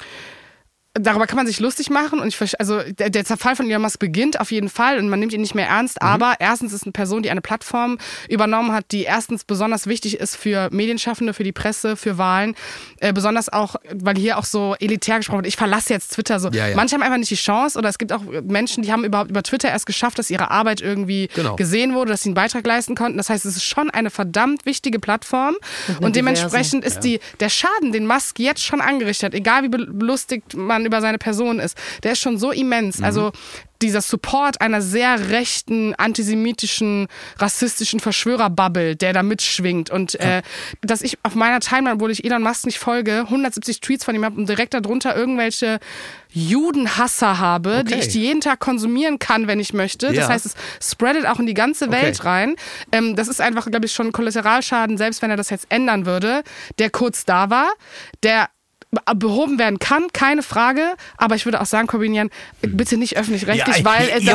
[0.95, 3.97] Darüber kann man sich lustig machen und ich also der, der Zerfall von Elon Musk
[3.97, 5.99] beginnt auf jeden Fall und man nimmt ihn nicht mehr ernst.
[5.99, 6.07] Mhm.
[6.07, 7.97] Aber erstens ist eine Person, die eine Plattform
[8.29, 12.53] übernommen hat, die erstens besonders wichtig ist für Medienschaffende, für die Presse, für Wahlen,
[12.99, 15.47] äh, besonders auch, weil hier auch so elitär gesprochen wird.
[15.47, 16.39] Ich verlasse jetzt Twitter.
[16.39, 16.75] So Ja, ja.
[16.75, 19.41] manche haben einfach nicht die Chance oder es gibt auch Menschen, die haben überhaupt über
[19.41, 21.55] Twitter erst geschafft, dass ihre Arbeit irgendwie Genau.
[21.55, 23.17] gesehen wurde, dass sie einen Beitrag leisten konnten.
[23.17, 25.55] Das heißt, es ist schon eine verdammt wichtige Plattform
[25.87, 29.69] und, eine dementsprechend ist die der Schaden, den Musk jetzt schon angerichtet hat, egal wie
[29.69, 32.99] belustigt man dann über seine Person ist, der ist schon so immens.
[32.99, 33.05] Mhm.
[33.05, 33.31] Also
[33.81, 37.07] dieser Support einer sehr rechten, antisemitischen,
[37.37, 39.89] rassistischen Verschwörerbubble, der da mitschwingt.
[39.89, 40.41] Und äh,
[40.81, 44.23] dass ich auf meiner Timeline, obwohl ich Elon Musk nicht folge, 170 Tweets von ihm
[44.23, 45.79] habe und direkt darunter irgendwelche
[46.31, 47.95] Judenhasser habe, Okay.
[47.95, 50.07] die ich jeden Tag konsumieren kann, wenn ich möchte.
[50.07, 50.13] Ja.
[50.13, 52.27] Das heißt, es spreadet auch in die ganze Welt Okay.
[52.27, 52.55] rein.
[52.93, 56.05] Ähm, das ist einfach, glaube ich, schon ein Kollateralschaden, selbst wenn er das jetzt ändern
[56.05, 56.43] würde,
[56.79, 57.69] der kurz da war,
[58.23, 58.49] der
[59.15, 60.81] behoben werden kann, keine Frage.
[61.17, 62.29] Aber ich würde auch sagen, Corbinian,
[62.61, 64.31] bitte nicht öffentlich-rechtlich, Ja, weil ihr, äh, ihr,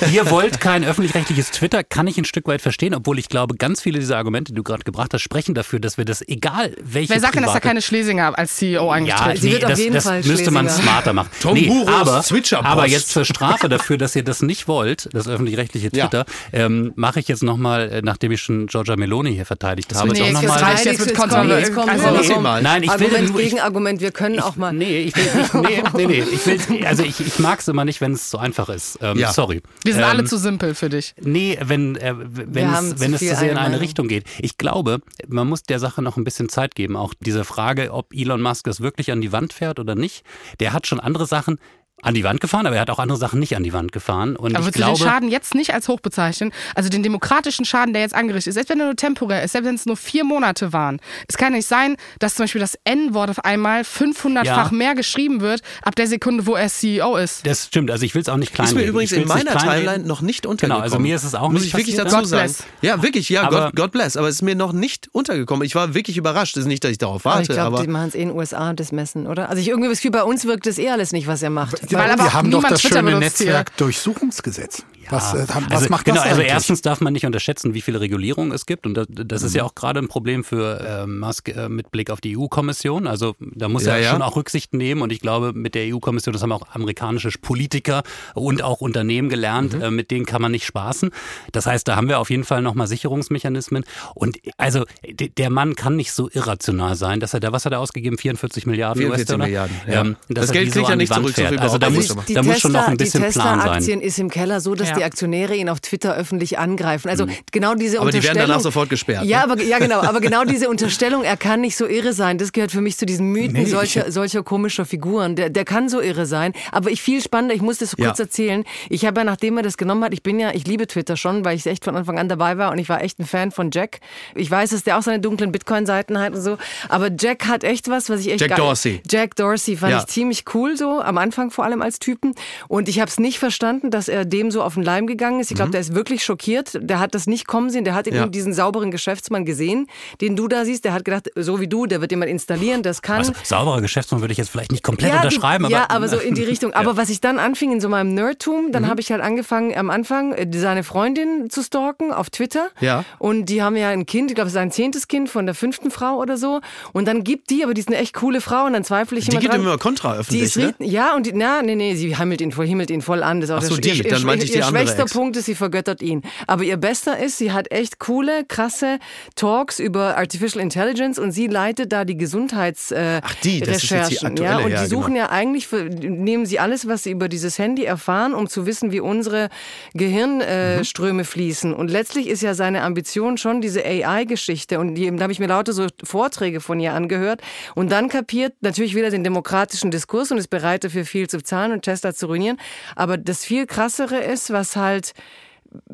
[0.00, 3.28] das, äh, ihr, wollt kein öffentlich-rechtliches Twitter, kann ich ein Stück weit verstehen, obwohl ich
[3.28, 6.22] glaube, ganz viele dieser Argumente, die du gerade gebracht hast, sprechen dafür, dass wir das,
[6.26, 9.52] egal welche wer sagt denn, dass da keine Schlesinger als CEO ja, eingestellt Sie nee,
[9.54, 11.28] wird auf das, jeden das Fall müsste man smarter machen.
[11.40, 15.28] Tom nee, Buros aber, aber jetzt zur Strafe dafür, dass ihr das nicht wollt, das
[15.28, 16.06] öffentlich-rechtliche Ja.
[16.06, 20.08] Twitter, ähm, mache ich jetzt nochmal, äh, nachdem ich schon Georgia Meloni hier verteidigt habe,
[20.08, 22.62] Nee, jetzt auch jetzt noch mal- jetzt Jetzt jetzt zum mal.
[22.62, 24.00] Nein, ich will Argument nur- ich- gegen Argument.
[24.00, 24.72] Wir können auch mal.
[24.72, 27.84] Nee, ich will, ich, nee, nee, nee, ich will, also ich, ich mag es immer
[27.84, 28.98] nicht, wenn es so einfach ist.
[29.02, 29.32] Ähm, Ja.
[29.32, 29.62] Sorry.
[29.84, 31.14] wir sind ähm, alle zu simpel für dich.
[31.20, 33.80] Nee, wenn, äh, wenn, es, zu wenn es zu sehr in eine.
[33.80, 34.24] Richtung geht.
[34.38, 36.96] Ich glaube, man muss der Sache noch ein bisschen Zeit geben.
[36.96, 40.24] Auch diese Frage, ob Elon Musk es wirklich an die Wand fährt oder nicht.
[40.60, 41.58] Der hat schon andere Sachen
[42.02, 44.36] an die Wand gefahren, aber er hat auch andere Sachen nicht an die Wand gefahren.
[44.36, 46.52] Und Aber ich würdest glaube, du den Schaden jetzt nicht als hoch bezeichnen?
[46.74, 49.66] Also den demokratischen Schaden, der jetzt angerichtet ist, selbst wenn er nur temporär ist, selbst
[49.66, 51.00] wenn es nur vier Monate waren.
[51.26, 54.76] Es kann nicht sein, dass zum Beispiel das N-Wort auf einmal 500-fach Ja.
[54.76, 57.46] mehr geschrieben wird, ab der Sekunde, wo er CEO ist.
[57.46, 57.90] das stimmt.
[57.90, 59.56] Also ich will es auch nicht klein Ist mir übrigens in meiner.
[59.56, 60.76] Timeline noch nicht untergekommen.
[60.82, 62.12] Genau, also mir ist es auch Muss nicht ich wirklich passiert.
[62.12, 62.52] dazu God sagen.
[62.52, 62.64] bless.
[62.82, 64.16] Ja, wirklich, ja, Aber- God, God bless.
[64.18, 65.64] Aber es ist mir noch nicht untergekommen.
[65.64, 66.56] Ich war wirklich überrascht.
[66.56, 68.20] Es ist nicht, dass ich darauf Aber warte, ich glaube, aber die machen es eh
[68.22, 69.48] in den USA, das Messen, oder?
[69.48, 71.85] Also ich irgendwie das Gefühl, bei uns wirkt das eh alles nicht, was er macht.
[71.92, 73.46] Weil aber wir haben doch das Twitter schöne benutzt hier.
[73.46, 74.82] Netzwerk Durchsuchungsgesetz.
[75.10, 76.52] Was, äh, was also, macht genau, das also eigentlich?
[76.52, 78.86] erstens darf man nicht unterschätzen, wie viele Regulierungen es gibt.
[78.86, 79.46] Und das, das Mhm.
[79.48, 83.06] ist ja auch gerade ein Problem für äh, Musk äh, mit Blick auf die EU-Kommission.
[83.06, 84.10] Also da muss Ja, er ja.
[84.10, 85.02] schon auch Rücksicht nehmen.
[85.02, 88.02] Und ich glaube, mit der EU-Kommission, das haben auch amerikanische Politiker
[88.34, 89.82] und auch Unternehmen gelernt, Mhm.
[89.82, 91.10] äh, mit denen kann man nicht spaßen.
[91.52, 93.84] Das heißt, da haben wir auf jeden Fall nochmal Sicherungsmechanismen.
[94.14, 97.80] Und also der Mann kann nicht so irrational sein, dass er da, was hat er
[97.80, 98.18] ausgegeben?
[98.18, 99.46] 44 Milliarden 44 US-Dollar?
[99.46, 100.00] Milliarden, ja.
[100.00, 102.34] Ähm, Das Geld die kriegt so er die nicht zurück, so Also da muss, die
[102.34, 103.58] da muss schon noch ein die bisschen Plan sein.
[103.58, 104.95] Tesla-Aktien ist im Keller so, dass Ja.
[104.96, 107.08] Die Aktionäre ihn auf Twitter öffentlich angreifen.
[107.08, 108.02] Also genau diese Mhm.
[108.02, 108.48] Aber die werden Unterstellung.
[108.48, 109.52] danach sofort gesperrt, Ja, ne?
[109.52, 110.00] aber ja genau.
[110.00, 112.38] Aber genau diese Unterstellung, er kann nicht so irre sein.
[112.38, 115.36] Das gehört für mich zu diesen Mythen Nee, solcher, solcher komischer Figuren.
[115.36, 116.52] Der, der kann so irre sein.
[116.72, 117.54] Aber ich viel spannender.
[117.54, 118.06] Ich muss das so Ja.
[118.08, 118.64] kurz erzählen.
[118.90, 121.44] Ich habe ja, nachdem er das genommen hat, ich bin ja, ich liebe Twitter schon,
[121.44, 123.70] weil ich echt von Anfang an dabei war und ich war echt ein Fan von
[123.72, 124.00] Jack.
[124.34, 126.58] Ich weiß, dass der auch seine dunklen Bitcoin-Seiten hat und so.
[126.88, 129.00] Aber Jack hat echt was, was ich echt Jack Dorsey.
[129.10, 129.98] Jack Dorsey fand Ja.
[130.00, 132.34] ich ziemlich cool so, am Anfang vor allem als Typen.
[132.68, 135.50] Und ich habe es nicht verstanden, dass er dem so auf den Leim gegangen ist.
[135.50, 136.78] Ich glaube, der ist wirklich schockiert.
[136.80, 137.84] Der hat das nicht kommen sehen.
[137.84, 138.14] Der hat Mhm.
[138.14, 138.26] Ja.
[138.28, 139.88] diesen sauberen Geschäftsmann gesehen,
[140.20, 140.84] den du da siehst.
[140.84, 143.18] Der hat gedacht, so wie du, der wird jemand installieren, das kann.
[143.18, 146.16] Also sauberer Geschäftsmann würde ich jetzt vielleicht nicht komplett die- unterschreiben, aber ja, aber so
[146.18, 146.72] in die Richtung.
[146.72, 148.72] Aber was ich dann anfing in so meinem Nerdtum, Mhm.
[148.72, 152.68] dann habe ich halt angefangen am Anfang äh, seine Freundin zu stalken auf Twitter.
[152.80, 153.04] Ja.
[153.18, 155.54] Und die haben ja ein Kind, ich glaube, es ist ein zehntes Kind von der
[155.56, 156.60] fünften Frau oder so.
[156.92, 159.24] Und dann gibt die, aber die ist eine echt coole Frau und dann zweifle ich
[159.24, 159.60] Die immer gibt dran.
[159.62, 160.74] immer kontra Die öffentlich, ist ne?
[160.78, 163.40] Ja, und die, na, nee, nee, sie himmelt ihn voll, himmelt ihn voll an.
[163.40, 165.12] Das ist auch Ach so, das, die, ihr, dann meinte ich die andere schwächster Ex.
[165.12, 166.22] Punkt ist, sie vergöttert ihn.
[166.46, 168.98] Aber ihr bester ist, sie hat echt coole, krasse
[169.34, 173.90] Talks über Artificial Intelligence und sie leitet da die Gesundheits äh, Ach, die, das ist
[173.90, 174.26] jetzt die Recherchen.
[174.28, 175.26] aktuelle, ja, und ja, die suchen genau.
[175.26, 179.00] ja eigentlich, nehmen sie alles, was sie über dieses Handy erfahren, um zu wissen, wie
[179.00, 179.48] unsere
[179.94, 181.26] Gehirnströme äh, Mhm.
[181.26, 181.74] Fließen.
[181.74, 184.78] Und letztlich ist ja seine Ambition schon diese AI-Geschichte.
[184.78, 187.40] Und die, da habe ich mir lauter so Vorträge von ihr angehört.
[187.74, 191.72] Und dann kapiert natürlich wieder den demokratischen Diskurs und ist bereit dafür viel zu zahlen
[191.72, 192.58] und Tesla zu ruinieren.
[192.94, 195.12] Aber das viel krassere ist, was halt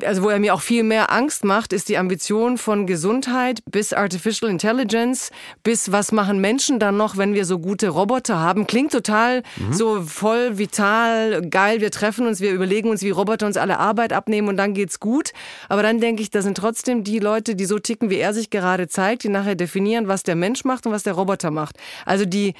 [0.03, 3.91] also wo er mir auch viel mehr Angst macht, ist die Ambition von Gesundheit bis
[3.91, 5.31] Artificial Intelligence,
[5.63, 8.65] bis was machen Menschen dann noch, wenn wir so gute Roboter haben.
[8.65, 13.57] Klingt total so voll vital, geil, wir treffen uns, wir überlegen uns, wie Roboter uns
[13.57, 15.31] alle Arbeit abnehmen und dann geht's gut.
[15.69, 18.49] Aber dann denke ich, da sind trotzdem die Leute, die so ticken, wie er sich
[18.49, 21.77] gerade zeigt, die nachher definieren, was der Mensch macht und was der Roboter macht.
[22.05, 22.53] Also die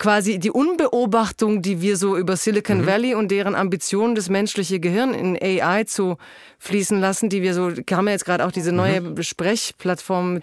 [0.00, 5.14] quasi die Unbeobachtung, die wir so über Silicon Valley und deren Ambitionen, das menschliche Gehirn
[5.14, 6.16] in AI zu
[6.58, 10.40] fließen lassen, die wir so, kam ja jetzt gerade auch diese neue Sprechplattform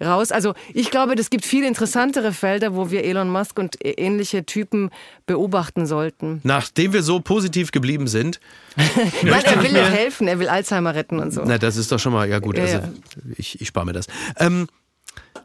[0.00, 0.30] raus.
[0.30, 4.90] Also ich glaube, es gibt viel interessantere Felder, wo wir Elon Musk und ähnliche Typen
[5.26, 6.40] beobachten sollten.
[6.44, 8.40] Nachdem wir so positiv geblieben sind,
[9.22, 11.42] Nein, er will helfen, er will Alzheimer retten und so.
[11.44, 12.88] na, das ist doch schon mal, ja gut, Ja, also ja.
[13.36, 14.06] ich, ich spare mir das.
[14.38, 14.68] Ähm,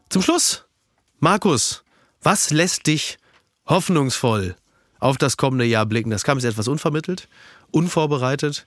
[0.09, 0.65] zum Schluss,
[1.19, 1.83] Markus,
[2.21, 3.17] was lässt dich
[3.65, 4.55] hoffnungsvoll
[4.99, 6.09] auf das kommende Jahr blicken?
[6.09, 7.27] Das kam jetzt etwas unvermittelt,
[7.71, 8.65] unvorbereitet.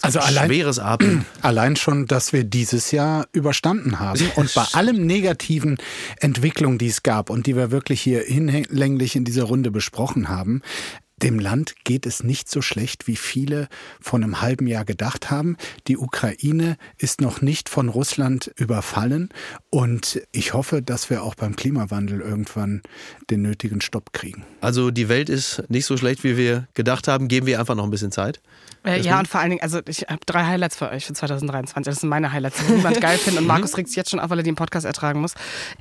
[0.00, 1.24] Also allein, Schweres Atmen.
[1.40, 5.78] allein schon, dass wir dieses Jahr überstanden haben und bei allem negativen
[6.18, 10.62] Entwicklungen, die es gab und die wir wirklich hier hinlänglich in dieser Runde besprochen haben,
[11.22, 13.68] dem Land geht es nicht so schlecht, wie viele
[14.00, 15.56] vor einem halben Jahr gedacht haben.
[15.86, 19.28] Die Ukraine ist noch nicht von Russland überfallen
[19.70, 22.82] und ich hoffe, dass wir auch beim Klimawandel irgendwann
[23.30, 24.44] den nötigen Stopp kriegen.
[24.60, 27.28] Also die Welt ist nicht so schlecht, wie wir gedacht haben.
[27.28, 28.40] Geben wir einfach noch ein bisschen Zeit.
[28.84, 31.90] Äh, ja, und vor allen Dingen, also ich habe drei Highlights für euch für 2023.
[31.90, 33.42] Das sind meine Highlights, die niemand geil findet.
[33.42, 35.34] Und Markus regt sich jetzt schon auf, weil er den Podcast ertragen muss.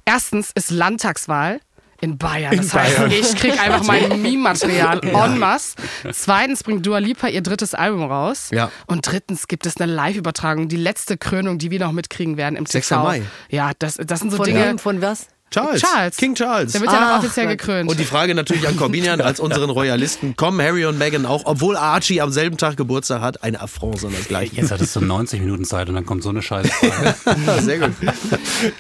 [0.06, 1.60] Erstens ist Landtagswahl.
[2.04, 2.56] In Bayern.
[2.58, 3.12] Das heißt, Bayern.
[3.12, 5.76] ich krieg einfach mein Meme-Material en masse.
[6.12, 8.50] Zweitens bringt Dua Lipa ihr drittes Album raus.
[8.52, 8.72] Ja.
[8.88, 12.66] Und drittens gibt es eine Live-Übertragung, die letzte Krönung, die wir noch mitkriegen werden im
[12.66, 12.90] 6.
[12.90, 13.04] TV.
[13.04, 13.22] Mai.
[13.50, 14.66] Ja, das, das sind so Von Dinge.
[14.66, 14.80] wem?
[14.80, 15.28] Von was?
[15.54, 15.82] Charles.
[15.82, 16.18] Charles.
[16.18, 16.72] King Charles.
[16.72, 17.90] Der wird ja noch offiziell gekrönt.
[17.90, 20.36] Und die Frage natürlich an Corbinian als unseren Royalisten.
[20.36, 24.58] Kommen Harry und Meghan auch, obwohl Archie am selben Tag Geburtstag hat, eine Affront sondergleichen.
[24.58, 27.62] Jetzt hattest du 90 Minuten Zeit und dann kommt so eine Scheißfrage.
[27.62, 27.92] Sehr gut.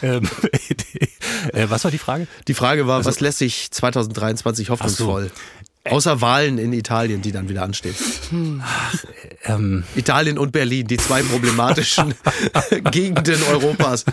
[0.01, 0.23] ähm,
[1.53, 2.27] äh, was war die Frage?
[2.47, 5.31] Die Frage war, was lässt sich 2023 hoffnungsvoll?
[5.89, 7.95] Außer Wahlen in Italien, die dann wieder anstehen.
[9.43, 12.13] Ähm, Italien und Berlin, die zwei problematischen
[12.91, 14.05] Gegenden Europas.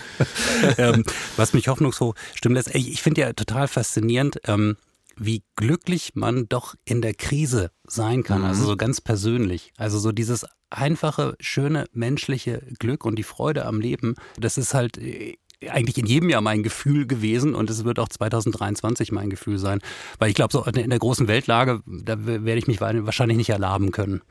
[0.79, 1.05] ähm,
[1.37, 2.75] was mich hoffnungsfroh stimmen lässt.
[2.75, 4.77] Ich, finde ja total faszinierend, ähm,
[5.17, 8.45] wie glücklich man doch in der Krise sein kann.
[8.45, 9.73] Also so ganz persönlich.
[9.77, 14.99] Also so dieses einfache, schöne, menschliche Glück und die Freude am Leben, das ist halt
[14.99, 15.37] äh,
[15.69, 19.81] eigentlich in jedem Jahr mein Gefühl gewesen und es wird auch 2023 mein Gefühl sein.
[20.19, 23.91] Weil ich glaube, so in der großen Weltlage, da werde ich mich wahrscheinlich nicht erlaben
[23.91, 24.23] können.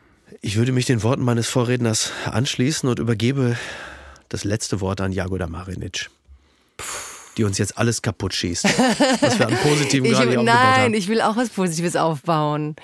[0.42, 3.58] Ich würde mich den Worten meines Vorredners anschließen und übergebe
[4.30, 6.10] das letzte Wort an Jagoda Marinic,
[7.40, 8.66] die uns jetzt alles kaputt schießt,
[9.22, 10.94] was wir an Positiven Ich, gerade hier aufgebaut nein, haben.
[10.94, 12.76] ich will auch was Positives aufbauen.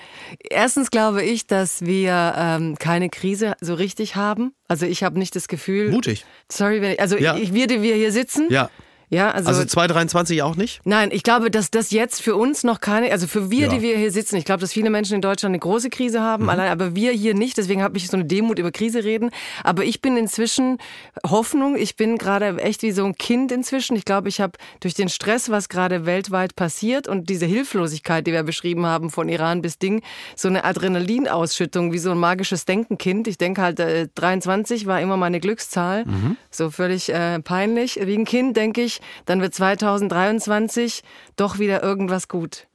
[0.48, 4.54] Erstens glaube ich, dass wir ähm, keine Krise so richtig haben.
[4.66, 5.90] Also ich habe nicht das Gefühl.
[5.90, 6.24] Mutig.
[6.50, 7.36] Sorry, wenn ich, also Ja.
[7.36, 8.46] ich würde wir hier sitzen.
[8.50, 8.70] Ja,
[9.08, 10.80] Ja, also, also 2023 auch nicht?
[10.84, 13.68] Nein, ich glaube, dass das jetzt für uns noch keine, also für wir, Ja.
[13.68, 16.44] die wir hier sitzen, ich glaube, dass viele Menschen in Deutschland eine große Krise haben,
[16.44, 16.48] Mhm.
[16.50, 17.56] allein, aber wir hier nicht.
[17.56, 19.30] Deswegen habe ich so eine Demut über Krise reden.
[19.62, 20.78] Aber ich bin inzwischen
[21.24, 21.76] Hoffnung.
[21.76, 23.94] Ich bin gerade echt wie so ein Kind inzwischen.
[23.96, 28.32] Ich glaube, ich habe durch den Stress, was gerade weltweit passiert und diese Hilflosigkeit, die
[28.32, 30.02] wir beschrieben haben, von Iran bis Ding,
[30.34, 33.28] so eine Adrenalinausschüttung, wie so ein magisches Denkenkind.
[33.28, 36.04] Ich denke halt, äh, 23 war immer meine Glückszahl.
[36.50, 38.00] So völlig äh, peinlich.
[38.02, 41.02] Wie ein Kind denke ich, dann wird 2023
[41.36, 42.66] doch wieder irgendwas gut.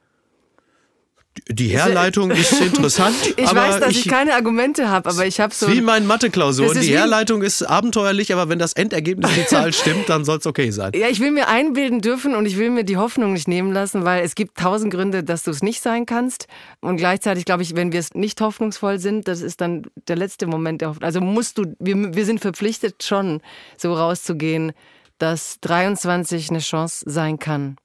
[1.47, 5.53] Die Herleitung ist interessant, Ich aber weiß, dass ich, keine Argumente habe, aber ich habe
[5.53, 5.67] so.
[5.69, 6.79] wie in meinen Mathe-Klausuren.
[6.79, 10.71] Die Herleitung ist abenteuerlich, aber wenn das Endergebnis die Zahl stimmt, dann soll es okay
[10.71, 10.91] sein.
[10.93, 14.03] Ja, ich will mir einbilden dürfen und ich will mir die Hoffnung nicht nehmen lassen,
[14.03, 16.47] weil es gibt tausend Gründe, dass du es nicht sein kannst.
[16.81, 20.47] Und gleichzeitig glaube ich, wenn wir es nicht hoffnungsvoll sind, das ist dann der letzte
[20.47, 21.05] Moment der Hoffnung.
[21.05, 23.41] Also musst du, wir, wir sind verpflichtet schon,
[23.77, 24.73] so rauszugehen,
[25.21, 27.75] dass 23 eine Chance sein kann.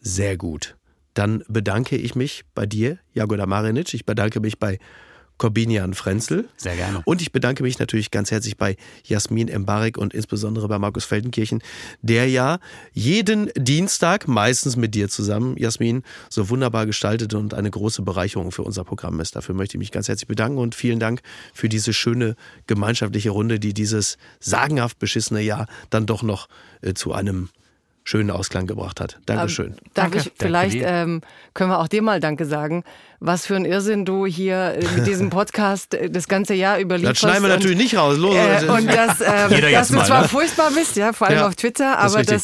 [0.00, 0.76] Sehr gut.
[1.12, 3.92] Dann bedanke ich mich bei dir, Jagoda Marinic.
[3.94, 4.78] Ich bedanke mich bei
[5.44, 6.48] Corbinian Frenzel.
[6.56, 7.02] Sehr gerne.
[7.04, 11.62] Und ich bedanke mich natürlich ganz herzlich bei Jasmin Embarek und insbesondere bei Markus Feldenkirchen,
[12.00, 12.60] der ja
[12.94, 18.62] jeden Dienstag, meistens mit dir zusammen, Jasmin, so wunderbar gestaltet und eine große Bereicherung für
[18.62, 19.36] unser Programm ist.
[19.36, 21.20] Dafür möchte ich mich ganz herzlich bedanken und vielen Dank
[21.52, 22.36] für diese schöne
[22.66, 26.48] gemeinschaftliche Runde, die dieses sagenhaft beschissene Jahr dann doch noch
[26.80, 27.50] äh, zu einem
[28.04, 29.18] schönen Ausklang gebracht hat.
[29.26, 29.68] Dankeschön.
[29.68, 30.18] Ähm, Darf Danke.
[30.18, 31.22] ich vielleicht ähm,
[31.54, 32.84] können wir auch dir mal Danke sagen,
[33.18, 37.22] was für ein Irrsinn du hier äh, mit diesem Podcast äh, das ganze Jahr überlieferst.
[37.22, 38.18] das schneiden wir und- natürlich nicht raus.
[38.18, 40.28] Los, Äh, und dass, ähm, Jeder dass du mal, zwar ne?
[40.28, 42.36] furchtbar bist, ja, vor allem Ja, auf Twitter, das aber richtig.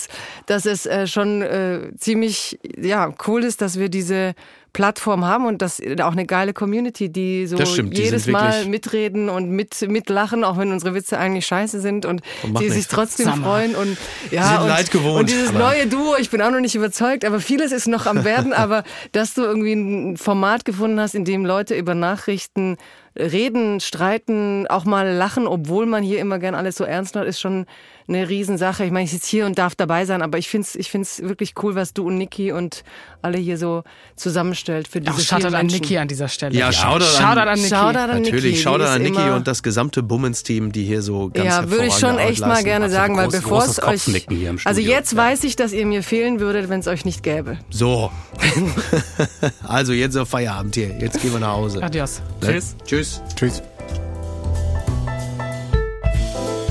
[0.46, 4.34] dass, dass es äh, schon äh, ziemlich ja, cool ist, dass wir diese
[4.72, 8.66] Plattform haben und das auch eine geile Community, die so stimmt, die jedes sind Mal
[8.66, 12.68] mitreden und mit mitlachen, auch wenn unsere Witze eigentlich scheiße sind und Und macht die
[12.68, 12.94] sich nichts.
[12.94, 13.44] trotzdem Sag mal.
[13.44, 13.96] freuen und
[14.30, 17.24] ja sind und, Leid gewohnt, und dieses neue Duo, ich bin auch noch nicht überzeugt,
[17.24, 21.24] aber vieles ist noch am werden, aber dass du irgendwie ein Format gefunden hast, in
[21.24, 22.76] dem Leute über Nachrichten
[23.18, 27.40] reden, streiten, auch mal lachen, obwohl man hier immer gern alles so ernst nimmt, ist
[27.40, 27.66] schon
[28.10, 28.84] eine Riesensache.
[28.84, 31.22] Ich meine, ich sitze hier und darf dabei sein, aber ich finde es ich find's
[31.22, 32.82] wirklich cool, was du und Niki und
[33.22, 33.84] alle hier so
[34.16, 35.66] zusammenstellt für diese Auch Shoutout an.
[35.66, 36.54] Niki an dieser Stelle.
[36.54, 37.68] Ja, Shoutout an- Shoutout an Niki.
[37.68, 38.30] Shoutout an Niki.
[38.32, 41.86] Natürlich, Shoutout ist an Niki und das gesamte Bummens-Team, die hier so ganz ja, würde
[41.86, 43.84] ich schon echt mal gerne Also sagen, weil bevor es euch.
[44.04, 44.96] Kopfnicken hier im Also Studio.
[44.98, 47.58] jetzt weiß ich, dass ihr mir fehlen würdet, wenn es euch nicht gäbe.
[47.70, 48.10] So.
[49.66, 50.88] also jetzt auf Feierabend hier.
[50.98, 51.82] Jetzt gehen wir nach Hause.
[51.82, 52.20] Adios.
[52.42, 52.76] Tschüss.
[52.84, 53.22] Tschüss.
[53.36, 53.62] Tschüss.